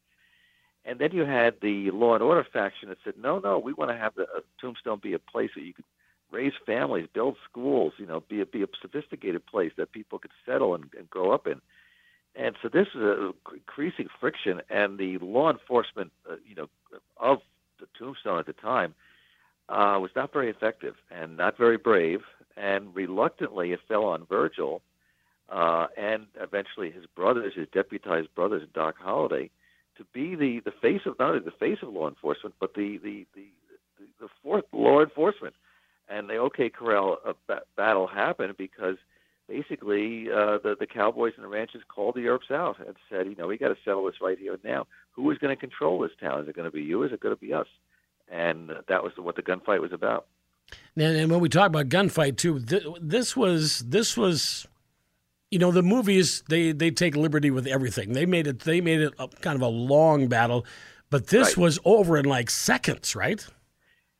And 0.85 0.99
then 0.99 1.11
you 1.13 1.25
had 1.25 1.55
the 1.61 1.91
law 1.91 2.15
and 2.15 2.23
order 2.23 2.45
faction 2.51 2.89
that 2.89 2.97
said, 3.03 3.13
no, 3.17 3.39
no, 3.39 3.59
we 3.59 3.73
want 3.73 3.91
to 3.91 3.97
have 3.97 4.13
the 4.15 4.23
uh, 4.23 4.41
Tombstone 4.59 4.99
be 5.01 5.13
a 5.13 5.19
place 5.19 5.51
that 5.55 5.61
you 5.61 5.73
could 5.73 5.85
raise 6.31 6.53
families, 6.65 7.07
build 7.13 7.37
schools, 7.49 7.93
you 7.97 8.05
know, 8.05 8.23
be 8.29 8.41
a, 8.41 8.45
be 8.45 8.63
a 8.63 8.67
sophisticated 8.81 9.45
place 9.45 9.71
that 9.77 9.91
people 9.91 10.19
could 10.19 10.31
settle 10.45 10.75
and, 10.75 10.85
and 10.97 11.09
grow 11.09 11.31
up 11.31 11.47
in. 11.47 11.61
And 12.35 12.55
so 12.61 12.69
this 12.69 12.87
is 12.95 13.01
a 13.01 13.31
increasing 13.53 14.07
friction, 14.19 14.61
and 14.69 14.97
the 14.97 15.17
law 15.17 15.51
enforcement, 15.51 16.11
uh, 16.29 16.35
you 16.47 16.55
know, 16.55 16.69
of 17.17 17.39
the 17.79 17.87
Tombstone 17.97 18.39
at 18.39 18.45
the 18.45 18.53
time 18.53 18.95
uh, 19.67 19.97
was 20.01 20.11
not 20.15 20.31
very 20.31 20.49
effective 20.49 20.95
and 21.11 21.37
not 21.37 21.57
very 21.57 21.77
brave, 21.77 22.21
and 22.55 22.93
reluctantly 22.95 23.71
it 23.71 23.79
fell 23.87 24.05
on 24.05 24.25
Virgil 24.25 24.81
uh, 25.49 25.87
and 25.97 26.27
eventually 26.39 26.91
his 26.91 27.05
brothers, 27.15 27.53
his 27.55 27.67
deputized 27.73 28.33
brothers, 28.35 28.67
Doc 28.73 28.95
Holliday, 28.99 29.49
to 29.97 30.05
be 30.13 30.35
the, 30.35 30.61
the 30.63 30.71
face 30.71 31.01
of 31.05 31.17
not 31.19 31.29
only 31.29 31.43
the 31.43 31.51
face 31.51 31.79
of 31.81 31.89
law 31.89 32.07
enforcement, 32.07 32.55
but 32.59 32.73
the 32.73 32.97
the 32.97 33.25
the, 33.35 33.47
the, 33.97 34.05
the 34.21 34.27
fourth 34.43 34.65
law 34.71 35.01
enforcement. 35.01 35.55
And 36.07 36.29
the 36.29 36.37
OK 36.37 36.69
Corral 36.69 37.17
uh, 37.25 37.55
battle 37.75 38.07
happened 38.07 38.55
because 38.57 38.95
basically 39.49 40.27
uh, 40.31 40.59
the 40.63 40.75
the 40.79 40.85
Cowboys 40.85 41.33
and 41.35 41.43
the 41.43 41.49
ranchers 41.49 41.81
called 41.93 42.15
the 42.15 42.27
Earps 42.27 42.51
out 42.51 42.77
and 42.85 42.95
said, 43.09 43.25
you 43.25 43.35
know, 43.35 43.47
we 43.47 43.57
got 43.57 43.69
to 43.69 43.77
settle 43.83 44.05
this 44.05 44.21
right 44.21 44.37
here 44.37 44.53
and 44.53 44.63
now. 44.63 44.85
Who 45.11 45.29
is 45.31 45.37
going 45.39 45.53
to 45.53 45.59
control 45.59 45.99
this 45.99 46.11
town? 46.21 46.41
Is 46.41 46.47
it 46.47 46.55
going 46.55 46.69
to 46.69 46.71
be 46.71 46.81
you? 46.81 47.03
Is 47.03 47.11
it 47.11 47.19
going 47.19 47.35
to 47.35 47.41
be 47.41 47.53
us? 47.53 47.67
And 48.31 48.69
that 48.87 49.03
was 49.03 49.11
what 49.17 49.35
the 49.35 49.41
gunfight 49.41 49.81
was 49.81 49.91
about. 49.91 50.27
And, 50.95 51.17
and 51.17 51.31
when 51.31 51.39
we 51.39 51.49
talk 51.49 51.67
about 51.67 51.89
gunfight 51.89 52.37
too, 52.37 52.59
th- 52.59 52.83
this 53.01 53.35
was 53.35 53.79
this 53.79 54.15
was, 54.15 54.67
you 55.49 55.57
know, 55.57 55.71
the 55.71 55.83
movies 55.83 56.43
they 56.47 56.71
they 56.71 56.91
take 56.91 57.15
liberty 57.15 57.49
with 57.49 57.65
everything. 57.65 58.13
They 58.13 58.27
made 58.27 58.45
it 58.47 58.59
they 58.59 58.81
made 58.81 59.01
it 59.01 59.13
a, 59.17 59.27
kind 59.27 59.55
of 59.55 59.63
a 59.63 59.67
long 59.67 60.27
battle. 60.27 60.65
But 61.09 61.27
this 61.27 61.49
Right. 61.49 61.57
was 61.57 61.79
over 61.85 62.17
in 62.17 62.25
like 62.25 62.51
seconds, 62.51 63.15
right? 63.15 63.45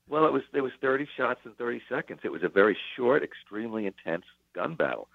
Well, 0.08 0.26
it 0.26 0.34
was 0.34 0.42
there 0.52 0.64
was 0.64 0.72
30 0.82 1.08
shots 1.16 1.42
in 1.46 1.52
30 1.52 1.84
seconds. 1.88 2.22
It 2.24 2.32
was 2.32 2.42
a 2.42 2.50
very 2.50 2.76
short, 2.96 3.24
extremely 3.24 3.86
intense 3.86 4.26
gun 4.56 4.74
battle. 4.74 5.08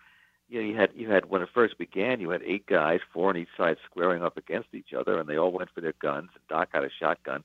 You 0.48 0.60
know, 0.60 0.68
you 0.68 0.76
had 0.76 0.90
you 0.94 1.10
had 1.10 1.26
when 1.26 1.42
it 1.42 1.48
first 1.54 1.78
began, 1.78 2.20
you 2.20 2.30
had 2.30 2.42
eight 2.42 2.66
guys, 2.66 3.00
four 3.12 3.30
on 3.30 3.36
each 3.36 3.48
side, 3.56 3.76
squaring 3.84 4.22
up 4.22 4.36
against 4.36 4.74
each 4.74 4.92
other, 4.92 5.18
and 5.18 5.28
they 5.28 5.38
all 5.38 5.52
went 5.52 5.70
for 5.74 5.80
their 5.80 5.94
guns. 6.00 6.30
And 6.34 6.48
Doc 6.48 6.68
had 6.72 6.84
a 6.84 6.90
shotgun, 7.00 7.42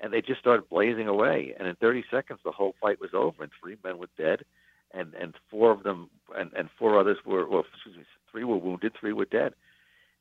and 0.00 0.12
they 0.12 0.20
just 0.20 0.40
started 0.40 0.68
blazing 0.68 1.08
away. 1.08 1.54
And 1.58 1.66
in 1.66 1.74
30 1.76 2.04
seconds, 2.10 2.40
the 2.44 2.52
whole 2.52 2.74
fight 2.80 3.00
was 3.00 3.10
over, 3.14 3.42
and 3.42 3.52
three 3.60 3.76
men 3.82 3.98
were 3.98 4.08
dead, 4.18 4.44
and 4.92 5.14
and 5.14 5.34
four 5.50 5.70
of 5.70 5.82
them, 5.82 6.10
and 6.36 6.52
and 6.52 6.68
four 6.78 6.98
others 6.98 7.18
were, 7.24 7.48
well, 7.48 7.64
excuse 7.74 7.96
me, 7.96 8.04
three 8.30 8.44
were 8.44 8.58
wounded, 8.58 8.92
three 8.98 9.12
were 9.12 9.24
dead. 9.24 9.54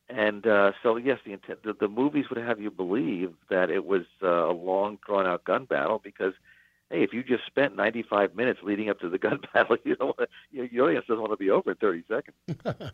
And 0.09 0.45
uh, 0.45 0.73
so, 0.83 0.97
yes, 0.97 1.19
the, 1.25 1.33
intent, 1.33 1.63
the 1.63 1.73
the 1.73 1.87
movies 1.87 2.25
would 2.29 2.43
have 2.43 2.59
you 2.59 2.71
believe 2.71 3.33
that 3.49 3.69
it 3.69 3.85
was 3.85 4.03
uh, 4.21 4.49
a 4.49 4.53
long, 4.53 4.99
drawn-out 5.05 5.45
gun 5.45 5.65
battle 5.65 5.99
because 6.03 6.33
hey, 6.93 7.03
if 7.03 7.11
you 7.11 7.23
just 7.23 7.45
spent 7.45 7.75
95 7.75 8.35
minutes 8.35 8.59
leading 8.63 8.89
up 8.89 8.99
to 8.99 9.09
the 9.09 9.17
gun 9.25 9.39
battle, 9.53 9.77
you 9.83 9.95
don't 9.95 10.17
want 10.17 10.29
you, 10.51 10.69
your 10.71 10.85
audience 10.85 11.05
doesn't 11.07 11.19
want 11.19 11.33
to 11.33 11.37
be 11.37 11.49
over 11.49 11.71
in 11.71 11.77
30 11.77 12.03
seconds. 12.07 12.91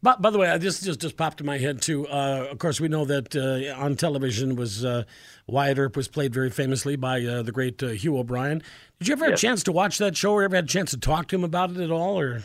But 0.00 0.22
by 0.22 0.30
the 0.30 0.38
way, 0.38 0.48
I 0.48 0.58
just 0.58 0.84
just 0.84 1.16
popped 1.16 1.40
in 1.40 1.46
my 1.46 1.58
head 1.58 1.82
too. 1.82 2.06
Uh, 2.06 2.46
of 2.50 2.58
course, 2.58 2.80
we 2.80 2.86
know 2.86 3.04
that 3.06 3.34
uh, 3.34 3.82
on 3.82 3.96
television 3.96 4.54
was 4.54 4.84
uh, 4.84 5.02
Wyatt 5.48 5.78
Earp 5.78 5.96
was 5.96 6.06
played 6.06 6.32
very 6.32 6.50
famously 6.50 6.94
by 6.94 7.24
uh, 7.24 7.42
the 7.42 7.50
great 7.50 7.82
uh, 7.82 7.88
Hugh 7.88 8.16
O'Brian. 8.16 8.62
Did 8.98 9.08
you 9.08 9.12
ever 9.12 9.24
have 9.24 9.34
a 9.34 9.36
chance 9.36 9.64
to 9.64 9.72
watch 9.72 9.98
that 9.98 10.16
show, 10.16 10.34
or 10.34 10.44
ever 10.44 10.54
had 10.54 10.66
a 10.66 10.68
chance 10.68 10.92
to 10.92 10.98
talk 10.98 11.26
to 11.28 11.36
him 11.36 11.42
about 11.42 11.72
it 11.72 11.78
at 11.78 11.90
all? 11.90 12.18
Or 12.18 12.44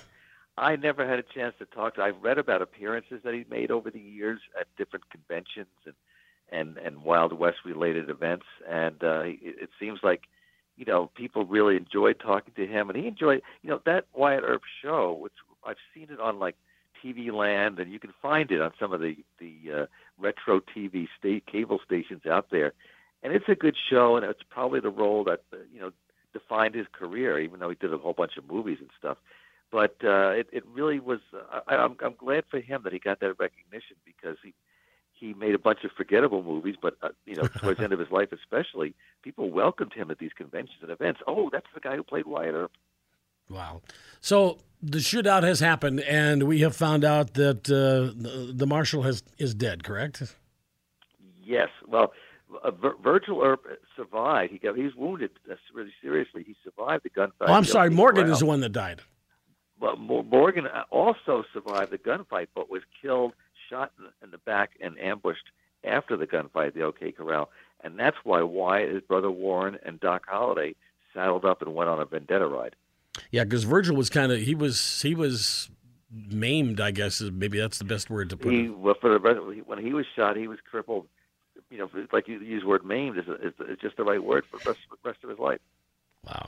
I 0.57 0.75
never 0.77 1.07
had 1.07 1.19
a 1.19 1.23
chance 1.23 1.53
to 1.59 1.65
talk 1.65 1.95
to. 1.95 2.01
I've 2.01 2.21
read 2.23 2.39
about 2.39 2.63
appearances 2.63 3.21
that 3.23 3.35
he's 3.35 3.49
made 3.49 3.69
over 3.69 3.91
the 3.91 3.99
years 3.99 4.39
at 4.59 4.67
different 4.77 5.05
conventions 5.11 5.67
and 5.85 5.95
and 6.51 6.77
and 6.77 7.03
Wild 7.03 7.33
West 7.33 7.57
related 7.65 8.09
events, 8.09 8.45
and 8.67 9.03
uh, 9.03 9.21
it, 9.25 9.37
it 9.43 9.69
seems 9.79 9.99
like 10.01 10.21
you 10.77 10.85
know 10.85 11.09
people 11.15 11.45
really 11.45 11.77
enjoyed 11.77 12.19
talking 12.19 12.53
to 12.55 12.67
him, 12.67 12.89
and 12.89 12.97
he 12.97 13.07
enjoyed 13.07 13.41
you 13.61 13.69
know 13.69 13.81
that 13.85 14.05
Wyatt 14.13 14.43
Earp 14.45 14.61
show, 14.81 15.17
which 15.19 15.33
I've 15.65 15.77
seen 15.93 16.07
it 16.09 16.19
on 16.19 16.39
like 16.39 16.55
TV 17.03 17.31
Land, 17.31 17.79
and 17.79 17.91
you 17.91 17.99
can 17.99 18.13
find 18.21 18.51
it 18.51 18.61
on 18.61 18.71
some 18.79 18.93
of 18.93 19.01
the 19.01 19.17
the 19.39 19.55
uh, 19.73 19.85
retro 20.19 20.59
TV 20.59 21.07
state 21.17 21.45
cable 21.45 21.79
stations 21.85 22.25
out 22.25 22.47
there, 22.51 22.73
and 23.21 23.33
it's 23.33 23.49
a 23.49 23.55
good 23.55 23.75
show, 23.89 24.15
and 24.15 24.25
it's 24.25 24.43
probably 24.49 24.79
the 24.79 24.89
role 24.89 25.23
that 25.25 25.43
uh, 25.51 25.57
you 25.73 25.79
know 25.79 25.91
defined 26.33 26.75
his 26.75 26.87
career, 26.91 27.39
even 27.39 27.59
though 27.59 27.69
he 27.69 27.75
did 27.75 27.93
a 27.93 27.97
whole 27.97 28.13
bunch 28.13 28.37
of 28.37 28.49
movies 28.49 28.77
and 28.79 28.89
stuff 28.97 29.17
but 29.73 29.95
uh, 30.03 30.29
it, 30.29 30.47
it 30.53 30.63
really 30.71 30.99
was. 30.99 31.19
Uh, 31.33 31.61
I, 31.67 31.75
I'm, 31.77 31.97
I'm 32.05 32.13
glad 32.15 32.43
for 32.49 32.59
him 32.59 32.81
that 32.83 32.93
he 32.93 32.99
got 32.99 33.19
that 33.21 33.39
recognition 33.39 33.97
because 34.05 34.37
he 34.43 34.53
he 35.23 35.33
made 35.33 35.55
a 35.55 35.59
bunch 35.59 35.85
of 35.85 35.91
forgettable 35.95 36.43
movies, 36.43 36.75
but 36.81 36.97
uh, 37.01 37.09
you 37.25 37.35
know, 37.35 37.47
towards 37.47 37.77
the 37.77 37.85
end 37.85 37.93
of 37.93 37.99
his 37.99 38.11
life, 38.11 38.29
especially, 38.33 38.93
people 39.21 39.49
welcomed 39.49 39.93
him 39.93 40.11
at 40.11 40.19
these 40.19 40.33
conventions 40.35 40.79
and 40.81 40.91
events. 40.91 41.21
Oh, 41.25 41.49
that's 41.49 41.67
the 41.73 41.79
guy 41.79 41.95
who 41.95 42.03
played 42.03 42.25
Wyatt 42.25 42.53
Earp. 42.53 42.71
wow! 43.49 43.81
So 44.19 44.57
the 44.81 44.97
shootout 44.97 45.43
has 45.43 45.61
happened, 45.61 46.01
and 46.01 46.43
we 46.43 46.59
have 46.59 46.75
found 46.75 47.05
out 47.05 47.35
that 47.35 47.69
uh, 47.69 48.11
the, 48.21 48.51
the 48.53 48.67
marshal 48.67 49.03
has 49.03 49.23
is 49.37 49.53
dead. 49.53 49.85
Correct? 49.85 50.35
Yes. 51.41 51.69
Well, 51.87 52.11
uh, 52.61 52.71
Vir- 52.71 52.97
Virgil 53.01 53.41
Earp 53.41 53.65
survived. 53.95 54.51
He 54.51 54.59
got 54.59 54.75
he 54.75 54.83
was 54.83 54.95
wounded 54.95 55.31
uh, 55.49 55.55
really 55.73 55.93
seriously. 56.01 56.43
He 56.45 56.55
survived 56.65 57.03
the 57.05 57.09
gunfight. 57.09 57.47
Oh, 57.47 57.53
I'm 57.53 57.63
sorry. 57.63 57.89
Morgan 57.89 58.29
is 58.29 58.39
the 58.39 58.45
one 58.45 58.59
that 58.59 58.73
died. 58.73 59.01
But 59.79 59.99
Morgan 59.99 60.67
also 60.91 61.43
survived 61.53 61.91
the 61.91 61.97
gunfight, 61.97 62.47
but 62.55 62.69
was 62.69 62.83
killed, 63.01 63.33
shot 63.69 63.91
in, 63.99 64.05
in 64.23 64.31
the 64.31 64.37
back, 64.39 64.71
and 64.81 64.99
ambushed 64.99 65.45
after 65.83 66.15
the 66.17 66.27
gunfight 66.27 66.67
at 66.67 66.73
the 66.73 66.83
OK 66.83 67.11
Corral. 67.11 67.49
And 67.83 67.99
that's 67.99 68.17
why 68.23 68.41
Wyatt, 68.41 68.93
his 68.93 69.01
brother 69.01 69.29
Warren, 69.29 69.77
and 69.85 69.99
Doc 69.99 70.23
Holliday 70.27 70.75
saddled 71.13 71.45
up 71.45 71.61
and 71.61 71.75
went 71.75 71.89
on 71.89 71.99
a 71.99 72.05
vendetta 72.05 72.47
ride. 72.47 72.75
Yeah, 73.31 73.43
because 73.43 73.63
Virgil 73.63 73.95
was 73.95 74.09
kind 74.09 74.31
of 74.31 74.39
he 74.39 74.55
was 74.55 75.01
he 75.01 75.13
was 75.15 75.69
maimed. 76.11 76.79
I 76.79 76.91
guess 76.91 77.21
maybe 77.21 77.59
that's 77.59 77.77
the 77.77 77.85
best 77.85 78.09
word 78.09 78.29
to 78.31 78.37
put 78.37 78.51
He, 78.51 78.65
it. 78.65 78.77
well, 78.77 78.95
for 78.99 79.09
the 79.11 79.19
rest, 79.19 79.39
when 79.65 79.79
he 79.83 79.93
was 79.93 80.05
shot, 80.15 80.37
he 80.37 80.47
was 80.47 80.59
crippled. 80.69 81.07
You 81.69 81.79
know, 81.79 81.89
like 82.11 82.27
you 82.27 82.39
use 82.39 82.61
the 82.63 82.67
word 82.67 82.85
maimed 82.85 83.17
is, 83.17 83.25
is, 83.27 83.53
is 83.67 83.79
just 83.81 83.97
the 83.97 84.03
right 84.03 84.23
word 84.23 84.45
for 84.49 84.57
the 84.59 84.69
rest, 84.71 84.79
rest 85.03 85.19
of 85.23 85.29
his 85.29 85.39
life. 85.39 85.59
Wow. 86.25 86.47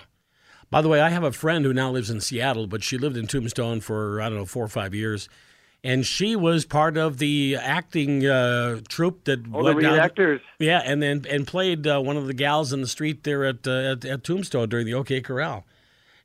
By 0.70 0.82
the 0.82 0.90
way, 0.90 1.02
I 1.02 1.10
have 1.10 1.24
a 1.24 1.32
friend 1.32 1.64
who 1.66 1.74
now 1.74 1.92
lives 1.92 2.10
in 2.10 2.22
Seattle, 2.22 2.68
but 2.68 2.84
she 2.84 2.98
lived 2.98 3.18
in 3.18 3.28
Tombstone 3.28 3.82
for 3.82 4.22
I 4.22 4.30
don't 4.30 4.38
know 4.38 4.46
four 4.46 4.64
or 4.64 4.70
five 4.70 4.94
years, 4.96 5.30
and 5.86 6.06
she 6.06 6.36
was 6.36 6.66
part 6.66 6.98
of 6.98 7.20
the 7.20 7.56
acting 7.58 8.26
uh, 8.26 8.80
troupe 8.90 9.24
that 9.26 9.40
Oh, 9.54 9.60
the 9.64 9.74
went 9.74 9.82
down. 9.82 9.98
reenactors. 10.00 10.42
Yeah, 10.60 10.82
and 10.84 11.02
then 11.02 11.26
and 11.30 11.46
played 11.48 11.86
uh, 11.88 12.02
one 12.02 12.18
of 12.18 12.28
the 12.28 12.34
gals 12.34 12.74
in 12.74 12.82
the 12.82 12.88
street 12.88 13.24
there 13.24 13.46
at, 13.46 13.68
uh, 13.68 13.72
at 13.94 14.04
at 14.06 14.24
Tombstone 14.24 14.68
during 14.70 14.86
the 14.86 14.94
OK 14.96 15.22
Corral, 15.22 15.64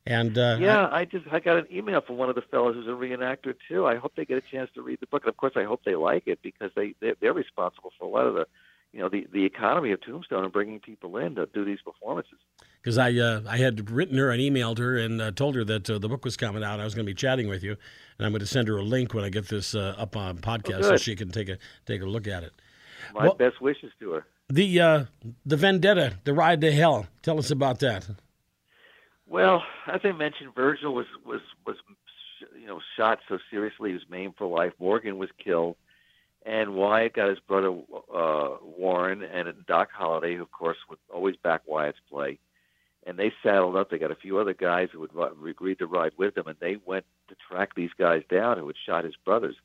and 0.06 0.36
uh, 0.38 0.56
Yeah, 0.58 0.88
I 0.90 1.04
just 1.04 1.26
I 1.30 1.40
got 1.40 1.58
an 1.58 1.66
email 1.70 2.00
from 2.00 2.16
one 2.16 2.28
of 2.28 2.34
the 2.34 2.42
fellows 2.42 2.74
who's 2.74 2.86
a 2.88 2.90
reenactor 2.90 3.54
too. 3.68 3.86
I 3.86 3.96
hope 3.96 4.12
they 4.16 4.24
get 4.24 4.38
a 4.38 4.50
chance 4.50 4.70
to 4.74 4.82
read 4.82 4.98
the 5.00 5.06
book, 5.06 5.22
and 5.24 5.28
of 5.28 5.36
course, 5.36 5.52
I 5.56 5.64
hope 5.64 5.82
they 5.84 5.94
like 5.94 6.24
it 6.26 6.40
because 6.42 6.70
they 6.74 6.94
they're, 7.00 7.14
they're 7.20 7.32
responsible 7.34 7.92
for 7.98 8.04
a 8.06 8.08
lot 8.08 8.26
of 8.26 8.34
the, 8.34 8.46
you 8.92 9.00
know, 9.00 9.08
the 9.08 9.26
the 9.32 9.44
economy 9.44 9.92
of 9.92 10.00
Tombstone 10.00 10.44
and 10.44 10.52
bringing 10.52 10.80
people 10.80 11.16
in 11.18 11.34
to 11.36 11.46
do 11.46 11.64
these 11.64 11.80
performances. 11.84 12.38
Because 12.82 12.98
I 12.98 13.12
uh, 13.12 13.42
I 13.48 13.58
had 13.58 13.90
written 13.90 14.16
her 14.18 14.30
and 14.30 14.40
emailed 14.40 14.78
her 14.78 14.96
and 14.96 15.20
uh, 15.20 15.30
told 15.32 15.54
her 15.54 15.64
that 15.64 15.88
uh, 15.90 15.98
the 15.98 16.08
book 16.08 16.24
was 16.24 16.36
coming 16.36 16.62
out. 16.64 16.80
I 16.80 16.84
was 16.84 16.94
going 16.94 17.06
to 17.06 17.10
be 17.10 17.14
chatting 17.14 17.48
with 17.48 17.62
you, 17.62 17.72
and 18.18 18.26
I'm 18.26 18.32
going 18.32 18.40
to 18.40 18.46
send 18.46 18.68
her 18.68 18.76
a 18.76 18.82
link 18.82 19.14
when 19.14 19.24
I 19.24 19.28
get 19.28 19.48
this 19.48 19.74
uh, 19.74 19.94
up 19.98 20.16
on 20.16 20.38
podcast 20.38 20.84
so 20.84 20.96
she 20.96 21.16
can 21.16 21.30
take 21.30 21.48
a 21.48 21.58
take 21.86 22.02
a 22.02 22.06
look 22.06 22.26
at 22.26 22.42
it. 22.42 22.52
My 23.14 23.24
Well- 23.24 23.34
best 23.34 23.60
wishes 23.60 23.92
to 24.00 24.12
her. 24.12 24.26
The 24.48 24.80
uh, 24.80 25.04
the 25.46 25.56
vendetta, 25.56 26.14
the 26.24 26.32
ride 26.34 26.60
to 26.62 26.72
hell. 26.72 27.06
Tell 27.22 27.38
us 27.38 27.50
about 27.52 27.78
that. 27.80 28.08
Well, 29.26 29.62
as 29.86 30.00
I 30.02 30.10
mentioned, 30.10 30.54
Virgil 30.56 30.92
was 30.92 31.06
was 31.24 31.40
was 31.64 31.76
you 32.58 32.66
know 32.66 32.80
shot 32.96 33.20
so 33.28 33.38
seriously 33.48 33.90
he 33.90 33.94
was 33.94 34.02
maimed 34.10 34.34
for 34.36 34.46
life. 34.48 34.72
Morgan 34.80 35.18
was 35.18 35.28
killed, 35.42 35.76
and 36.44 36.74
Wyatt 36.74 37.12
got 37.14 37.28
his 37.28 37.38
brother 37.38 37.68
uh, 37.68 38.56
Warren 38.76 39.22
and 39.22 39.48
Doc 39.68 39.90
Holliday, 39.92 40.34
who 40.34 40.42
of 40.42 40.50
course 40.50 40.78
would 40.88 40.98
always 41.14 41.36
back 41.36 41.62
Wyatt's 41.66 42.00
play. 42.10 42.40
And 43.10 43.18
they 43.18 43.32
saddled 43.42 43.74
up. 43.74 43.90
They 43.90 43.98
got 43.98 44.12
a 44.12 44.14
few 44.14 44.38
other 44.38 44.54
guys 44.54 44.90
who 44.92 45.00
would 45.00 45.10
agreed 45.44 45.80
to 45.80 45.86
ride 45.88 46.12
with 46.16 46.36
them, 46.36 46.46
and 46.46 46.56
they 46.60 46.76
went 46.86 47.04
to 47.26 47.34
track 47.34 47.74
these 47.74 47.90
guys 47.98 48.22
down 48.30 48.56
who 48.56 48.68
had 48.68 48.76
shot 48.86 49.02
his 49.02 49.16
brothers. 49.24 49.56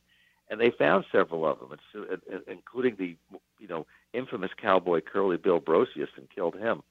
And 0.49 0.59
they 0.59 0.71
found 0.71 1.05
several 1.11 1.45
of 1.45 1.59
them, 1.59 1.77
including 2.47 2.95
the 2.95 3.15
you 3.59 3.67
know 3.67 3.85
infamous 4.13 4.49
cowboy 4.59 5.01
Curly 5.01 5.37
Bill 5.37 5.61
Brocius, 5.61 6.07
and 6.17 6.27
killed 6.33 6.55
him. 6.55 6.81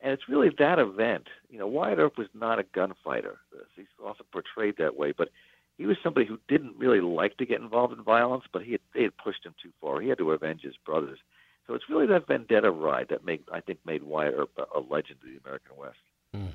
And 0.00 0.12
it's 0.12 0.28
really 0.28 0.48
that 0.60 0.78
event. 0.78 1.26
You 1.50 1.58
know, 1.58 1.66
Wyatt 1.66 1.98
Earp 1.98 2.18
was 2.18 2.28
not 2.32 2.60
a 2.60 2.66
gunfighter. 2.72 3.38
He's 3.74 3.86
often 4.00 4.26
portrayed 4.30 4.76
that 4.78 4.96
way, 4.96 5.10
but 5.10 5.30
he 5.76 5.86
was 5.86 5.96
somebody 6.04 6.26
who 6.26 6.38
didn't 6.46 6.78
really 6.78 7.00
like 7.00 7.36
to 7.38 7.46
get 7.46 7.60
involved 7.60 7.98
in 7.98 8.04
violence, 8.04 8.44
but 8.52 8.62
he 8.62 8.70
had, 8.70 8.80
they 8.94 9.02
had 9.02 9.16
pushed 9.16 9.44
him 9.44 9.56
too 9.60 9.72
far. 9.80 10.00
He 10.00 10.08
had 10.08 10.18
to 10.18 10.30
avenge 10.30 10.62
his 10.62 10.76
brothers. 10.84 11.18
So 11.66 11.74
it's 11.74 11.84
really 11.88 12.06
that 12.06 12.26
vendetta 12.26 12.70
ride 12.70 13.08
that 13.10 13.24
made 13.24 13.42
I 13.52 13.60
think 13.60 13.80
made 13.84 14.02
Wyatt 14.02 14.34
Earp 14.36 14.50
a, 14.58 14.78
a 14.78 14.80
legend 14.80 15.18
of 15.22 15.28
the 15.28 15.38
American 15.44 15.76
West. 15.76 16.52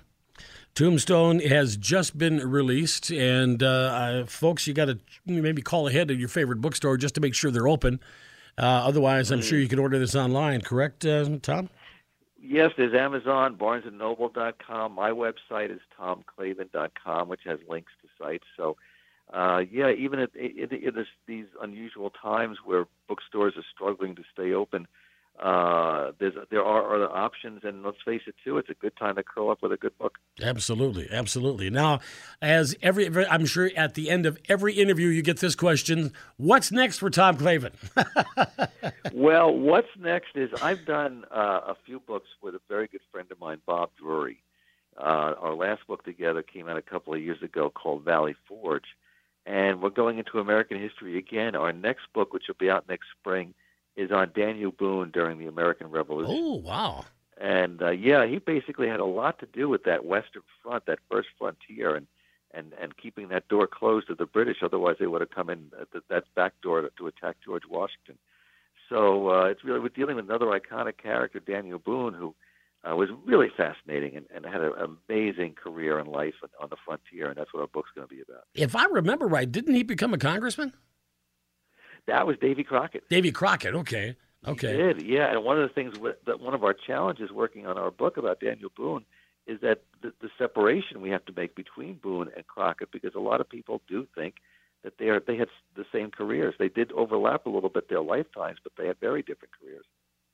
Tombstone 0.74 1.40
has 1.40 1.76
just 1.76 2.18
been 2.18 2.38
released, 2.38 3.12
and 3.12 3.62
uh, 3.62 3.68
uh, 3.68 4.26
folks, 4.26 4.68
you 4.68 4.74
got 4.74 4.86
to 4.86 5.00
maybe 5.26 5.62
call 5.62 5.88
ahead 5.88 6.08
to 6.08 6.16
your 6.16 6.30
favorite 6.30 6.62
bookstore 6.62 6.98
just 6.98 7.16
to 7.16 7.22
make 7.22 7.36
sure 7.36 7.52
they're 7.52 7.68
open. 7.68 8.00
Uh, 8.58 8.62
otherwise, 8.62 9.32
I'm 9.32 9.42
sure 9.42 9.60
you 9.60 9.68
can 9.68 9.80
order 9.80 10.00
this 10.00 10.16
online. 10.16 10.62
Correct, 10.62 11.06
uh, 11.06 11.38
Tom? 11.42 11.70
Yes, 12.42 12.72
there's 12.78 12.94
Amazon, 12.94 13.56
BarnesandNoble.com. 13.56 14.94
My 14.94 15.12
website 15.12 15.72
is 15.72 15.80
TomClavin.com, 16.00 17.30
which 17.30 17.42
has 17.46 17.60
links 17.70 17.92
to 18.02 18.08
sites. 18.22 18.46
So, 18.58 18.78
uh, 19.34 19.62
yeah, 19.72 19.92
even 19.92 20.20
at, 20.20 20.36
in, 20.36 20.70
in 20.72 20.96
this, 20.96 21.08
these 21.26 21.46
unusual 21.62 22.10
times 22.10 22.58
where 22.66 22.86
bookstores 23.08 23.54
are 23.56 23.64
struggling 23.74 24.16
to 24.16 24.24
stay 24.34 24.54
open, 24.54 24.88
uh, 25.40 26.12
there's, 26.20 26.34
there 26.50 26.64
are 26.64 26.96
other 26.96 27.10
options. 27.10 27.62
And 27.64 27.84
let's 27.84 27.98
face 28.04 28.22
it, 28.28 28.36
too, 28.44 28.58
it's 28.58 28.70
a 28.70 28.74
good 28.74 28.96
time 28.98 29.16
to 29.16 29.24
curl 29.24 29.50
up 29.50 29.62
with 29.62 29.72
a 29.72 29.78
good 29.78 29.98
book. 29.98 30.18
Absolutely, 30.42 31.08
absolutely. 31.10 31.70
Now, 31.70 32.00
as 32.42 32.76
every, 32.82 33.08
every- 33.08 33.26
I'm 33.26 33.46
sure 33.46 33.72
at 33.76 33.94
the 33.94 34.10
end 34.10 34.26
of 34.26 34.38
every 34.50 34.74
interview, 34.74 35.08
you 35.08 35.22
get 35.22 35.40
this 35.40 35.56
question: 35.56 36.12
What's 36.38 36.72
next 36.72 36.98
for 36.98 37.10
Tom 37.10 37.38
Clavin? 37.38 37.72
well, 39.14 39.54
what's 39.56 39.88
next 39.98 40.36
is 40.36 40.50
I've 40.62 40.86
done 40.86 41.26
uh, 41.32 41.62
a 41.68 41.76
few 41.86 42.02
books 42.02 42.28
with 42.42 42.56
a 42.56 42.62
very 42.68 42.88
good 42.88 43.02
friend 43.12 43.32
of 43.32 43.40
mine, 43.40 43.62
Bob 43.66 43.92
Drury. 43.98 44.44
Uh, 44.98 45.34
our 45.40 45.56
last 45.56 45.88
book 45.88 46.04
together 46.04 46.44
came 46.44 46.68
out 46.68 46.78
a 46.78 46.82
couple 46.82 47.14
of 47.14 47.22
years 47.22 47.42
ago 47.42 47.70
called 47.70 48.04
Valley 48.04 48.36
Forge. 48.48 48.84
And 49.46 49.82
we're 49.82 49.90
going 49.90 50.20
into 50.20 50.40
American 50.40 50.80
history 50.80 51.18
again. 51.18 51.56
Our 51.56 51.74
next 51.74 52.04
book, 52.14 52.34
which 52.34 52.44
will 52.48 52.56
be 52.60 52.70
out 52.70 52.88
next 52.88 53.08
spring, 53.20 53.54
is 53.96 54.12
on 54.12 54.32
Daniel 54.36 54.72
Boone 54.72 55.10
during 55.12 55.40
the 55.40 55.48
American 55.48 55.90
Revolution. 55.90 56.36
oh, 56.38 56.56
wow! 56.56 57.06
And 57.40 57.82
uh, 57.82 57.90
yeah, 57.90 58.28
he 58.28 58.38
basically 58.38 58.88
had 58.88 59.00
a 59.00 59.06
lot 59.06 59.40
to 59.40 59.48
do 59.48 59.68
with 59.68 59.84
that 59.86 60.06
Western 60.06 60.44
Front, 60.62 60.86
that 60.86 61.00
first 61.10 61.30
frontier, 61.40 61.96
and 61.96 62.08
and 62.54 62.74
and 62.80 62.96
keeping 62.98 63.30
that 63.30 63.48
door 63.48 63.66
closed 63.68 64.08
to 64.08 64.16
the 64.16 64.28
British. 64.28 64.58
Otherwise, 64.62 64.98
they 65.00 65.08
would 65.08 65.22
have 65.22 65.32
come 65.32 65.50
in 65.50 65.72
at 65.80 65.92
the, 65.92 66.02
that 66.10 66.26
back 66.36 66.54
door 66.62 66.82
to, 66.82 66.92
to 66.98 67.08
attack 67.08 67.38
George 67.44 67.64
Washington. 67.68 68.18
So 68.90 69.30
uh, 69.30 69.46
it's 69.46 69.64
really 69.64 69.80
we're 69.80 69.90
dealing 69.90 70.18
with 70.18 70.26
another 70.26 70.48
iconic 70.48 70.98
character, 70.98 71.40
Daniel 71.40 71.80
Boone, 71.80 72.14
who 72.14 72.36
uh, 72.90 72.96
was 72.96 73.10
really 73.26 73.50
fascinating 73.56 74.16
and, 74.16 74.26
and 74.34 74.46
had 74.46 74.62
an 74.62 74.74
amazing 75.10 75.54
career 75.54 76.00
in 76.00 76.08
life 76.08 76.34
on 76.60 76.70
the 76.70 76.78
frontier, 76.84 77.30
and 77.30 77.38
that's 77.38 77.54
what 77.54 77.62
our 77.62 77.68
book's 77.68 77.92
going 77.96 78.08
to 78.08 78.14
be 78.14 78.22
about. 78.22 78.44
If 78.56 78.76
I 78.76 78.86
remember 78.86 79.28
right, 79.28 79.52
didn't 79.52 79.76
he 79.76 79.84
become 79.84 80.14
a 80.14 80.18
congressman? 80.18 80.74
That 82.08 82.26
was 82.26 82.38
Davy 82.42 82.64
Crockett. 82.64 83.08
Davy 83.10 83.32
Crockett, 83.32 83.76
okay. 83.76 84.16
Okay. 84.48 84.72
He 84.72 84.78
did, 84.78 85.02
yeah. 85.04 85.32
And 85.32 85.44
one 85.44 85.62
of 85.62 85.70
the 85.70 85.74
things 85.74 85.94
that 86.26 86.40
one 86.40 86.56
of 86.56 86.64
our 86.64 86.74
challenges 86.74 87.32
working 87.32 87.68
on 87.68 87.78
our 87.78 87.92
book 87.92 88.18
about 88.18 88.40
Daniel 88.40 88.72
Boone 88.76 89.06
is 89.46 89.60
that 89.62 89.84
the, 90.02 90.14
the 90.20 90.30
separation 90.38 91.02
we 91.02 91.10
have 91.12 91.26
to 91.26 91.34
make 91.36 91.56
between 91.56 91.96
Boone 91.96 92.30
and 92.36 92.48
Crockett, 92.48 92.92
because 92.92 93.14
a 93.16 93.20
lot 93.20 93.40
of 93.40 93.48
people 93.48 93.82
do 93.88 94.08
think 94.16 94.36
that 94.84 94.98
they 94.98 95.10
are 95.10 95.20
they 95.20 95.38
had 95.38 95.50
the 95.76 95.86
same 95.92 96.10
careers. 96.10 96.56
They 96.58 96.70
did 96.70 96.92
overlap 96.94 97.46
a 97.46 97.50
little 97.50 97.70
bit 97.70 97.88
their 97.88 98.02
lifetimes, 98.02 98.58
but 98.64 98.74
they 98.78 98.88
had 98.88 99.00
very 99.00 99.22
different 99.22 99.54
careers. 99.60 99.86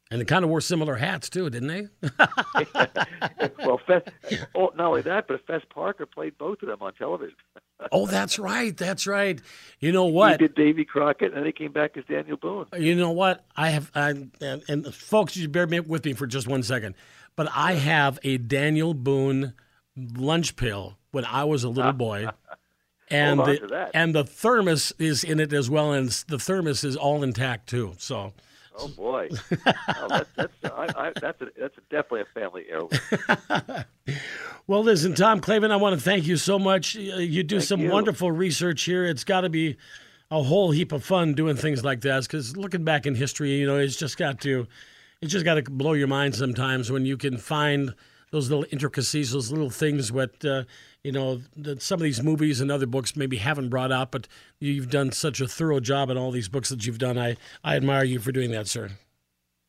And 0.10 0.22
they 0.22 0.26
kind 0.26 0.44
of 0.44 0.50
wore 0.50 0.62
similar 0.62 0.96
hats 0.96 1.30
too, 1.30 1.50
didn't 1.50 1.68
they? 1.68 1.88
well, 3.60 3.80
Fess, 3.86 4.04
oh, 4.56 4.72
not 4.76 4.88
only 4.88 5.02
that, 5.02 5.28
but 5.28 5.46
Fess 5.46 5.62
Parker 5.70 6.06
played 6.06 6.38
both 6.38 6.62
of 6.62 6.70
them 6.70 6.82
on 6.82 6.94
television. 6.94 7.36
oh, 7.92 8.08
that's 8.08 8.40
right. 8.40 8.76
That's 8.76 9.06
right. 9.06 9.42
You 9.80 9.92
know 9.92 10.06
what? 10.06 10.40
He 10.40 10.48
did 10.48 10.56
Davy 10.56 10.86
Crockett, 10.86 11.30
and 11.30 11.38
then 11.38 11.46
he 11.46 11.52
came 11.52 11.74
back 11.74 11.98
as 11.98 12.06
Daniel 12.06 12.38
Boone. 12.38 12.68
You 12.78 12.96
know 12.96 13.12
what? 13.12 13.44
I 13.56 13.70
have, 13.70 13.92
I, 13.94 14.10
and, 14.10 14.64
and 14.68 14.96
folks, 14.96 15.36
you 15.36 15.50
bear 15.50 15.68
with 15.68 16.06
me 16.06 16.14
for 16.14 16.26
just 16.26 16.48
one 16.48 16.64
second, 16.64 16.96
but 17.36 17.50
I 17.54 17.74
have 17.74 18.18
a 18.24 18.38
Daniel 18.38 18.94
Boone 18.94 19.54
lunch 20.16 20.56
pail 20.56 20.98
when 21.12 21.26
I 21.26 21.44
was 21.44 21.64
a 21.64 21.70
little 21.70 21.94
boy. 21.94 22.30
And 23.10 23.40
the, 23.40 23.90
and 23.94 24.14
the 24.14 24.26
thermos 24.26 24.92
is 25.00 25.24
in 25.24 25.40
it 25.40 25.54
as 25.54 25.70
well, 25.70 25.94
and 25.94 26.10
the 26.28 26.38
thermos 26.38 26.84
is 26.84 26.98
all 26.98 27.24
intact 27.24 27.70
too. 27.70 27.94
So 28.00 28.34
Oh 28.80 28.88
boy, 28.90 29.30
oh, 29.32 30.08
that's 30.10 30.30
that's 30.36 30.54
I, 30.64 30.88
I, 30.96 31.12
that's, 31.20 31.42
a, 31.42 31.48
that's 31.60 31.76
definitely 31.90 32.22
a 32.22 32.26
family 32.26 32.66
heirloom. 32.70 32.92
well, 34.68 34.84
listen, 34.84 35.16
Tom 35.16 35.42
Clavin, 35.42 35.72
I 35.72 35.78
want 35.78 35.96
to 35.96 36.02
thank 36.02 36.28
you 36.28 36.38
so 36.38 36.60
much. 36.60 36.96
Uh, 36.96 37.18
you 37.18 37.42
do 37.44 37.58
thank 37.58 37.68
some 37.68 37.82
you. 37.82 37.90
wonderful 37.90 38.32
research 38.32 38.84
here. 38.84 39.06
It's 39.06 39.24
got 39.24 39.42
to 39.42 39.50
be 39.50 39.78
a 40.30 40.44
whole 40.44 40.72
heap 40.72 40.92
of 40.92 41.04
fun 41.04 41.34
doing 41.34 41.56
things 41.56 41.84
like 41.84 42.02
this 42.02 42.28
because 42.28 42.56
looking 42.56 42.84
back 42.84 43.06
in 43.06 43.16
history, 43.16 43.52
you 43.52 43.66
know, 43.66 43.78
it's 43.78 43.96
just 43.96 44.18
got 44.18 44.42
to 44.42 44.68
it's 45.22 45.32
just 45.32 45.46
got 45.46 45.56
to 45.56 45.64
blow 45.64 45.94
your 45.94 46.08
mind 46.08 46.36
sometimes 46.36 46.92
when 46.92 47.06
you 47.06 47.18
can 47.18 47.38
find 47.38 47.96
those 48.32 48.50
little 48.50 48.66
intricacies, 48.72 49.32
those 49.32 49.52
little 49.52 49.70
things 49.70 50.12
what 50.12 50.44
uh, 50.44 50.64
you 51.04 51.12
know 51.12 51.42
that 51.56 51.82
some 51.82 52.00
of 52.00 52.04
these 52.04 52.22
movies 52.22 52.62
and 52.62 52.72
other 52.72 52.86
books 52.86 53.16
maybe 53.16 53.38
haven't 53.38 53.70
brought 53.70 53.92
up. 53.92 54.12
But 54.12 54.28
you've 54.60 54.90
done 54.90 55.12
such 55.12 55.42
a 55.42 55.48
thorough 55.48 55.80
job 55.80 56.10
in 56.10 56.18
all 56.18 56.32
these 56.32 56.50
books 56.50 56.70
that 56.70 56.86
you've 56.86 57.00
done. 57.00 57.18
I 57.18 57.38
I 57.64 57.76
admire 57.76 58.04
you 58.04 58.20
for 58.20 58.32
doing 58.32 58.52
that, 58.52 58.68
sir. 58.68 58.92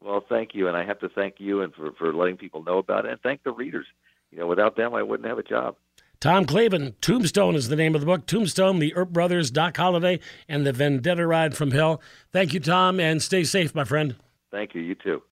Well, 0.02 0.24
thank 0.28 0.54
you, 0.54 0.68
and 0.68 0.76
I 0.76 0.84
have 0.84 1.00
to 1.00 1.08
thank 1.08 1.36
you 1.38 1.62
and 1.62 1.74
for 1.74 1.92
for 1.92 2.12
letting 2.12 2.36
people 2.36 2.62
know 2.62 2.78
about 2.78 3.04
it, 3.04 3.12
and 3.12 3.20
thank 3.20 3.42
the 3.42 3.52
readers. 3.52 3.86
You 4.30 4.38
know, 4.38 4.46
without 4.46 4.76
them, 4.76 4.94
I 4.94 5.02
wouldn't 5.02 5.28
have 5.28 5.38
a 5.38 5.42
job. 5.42 5.76
Tom 6.20 6.46
Clavin, 6.46 6.94
Tombstone 7.00 7.54
is 7.54 7.68
the 7.68 7.76
name 7.76 7.94
of 7.94 8.00
the 8.00 8.06
book. 8.06 8.26
Tombstone, 8.26 8.80
the 8.80 8.92
Earp 8.94 9.10
Brothers, 9.10 9.52
Doc 9.52 9.76
Holliday, 9.76 10.18
and 10.48 10.66
the 10.66 10.72
Vendetta 10.72 11.24
Ride 11.24 11.56
from 11.56 11.70
Hell. 11.70 12.02
Thank 12.32 12.52
you, 12.52 12.58
Tom, 12.58 12.98
and 12.98 13.22
stay 13.22 13.44
safe, 13.44 13.72
my 13.72 13.84
friend. 13.84 14.16
Thank 14.50 14.74
you. 14.74 14.80
You 14.80 14.96
too. 14.96 15.22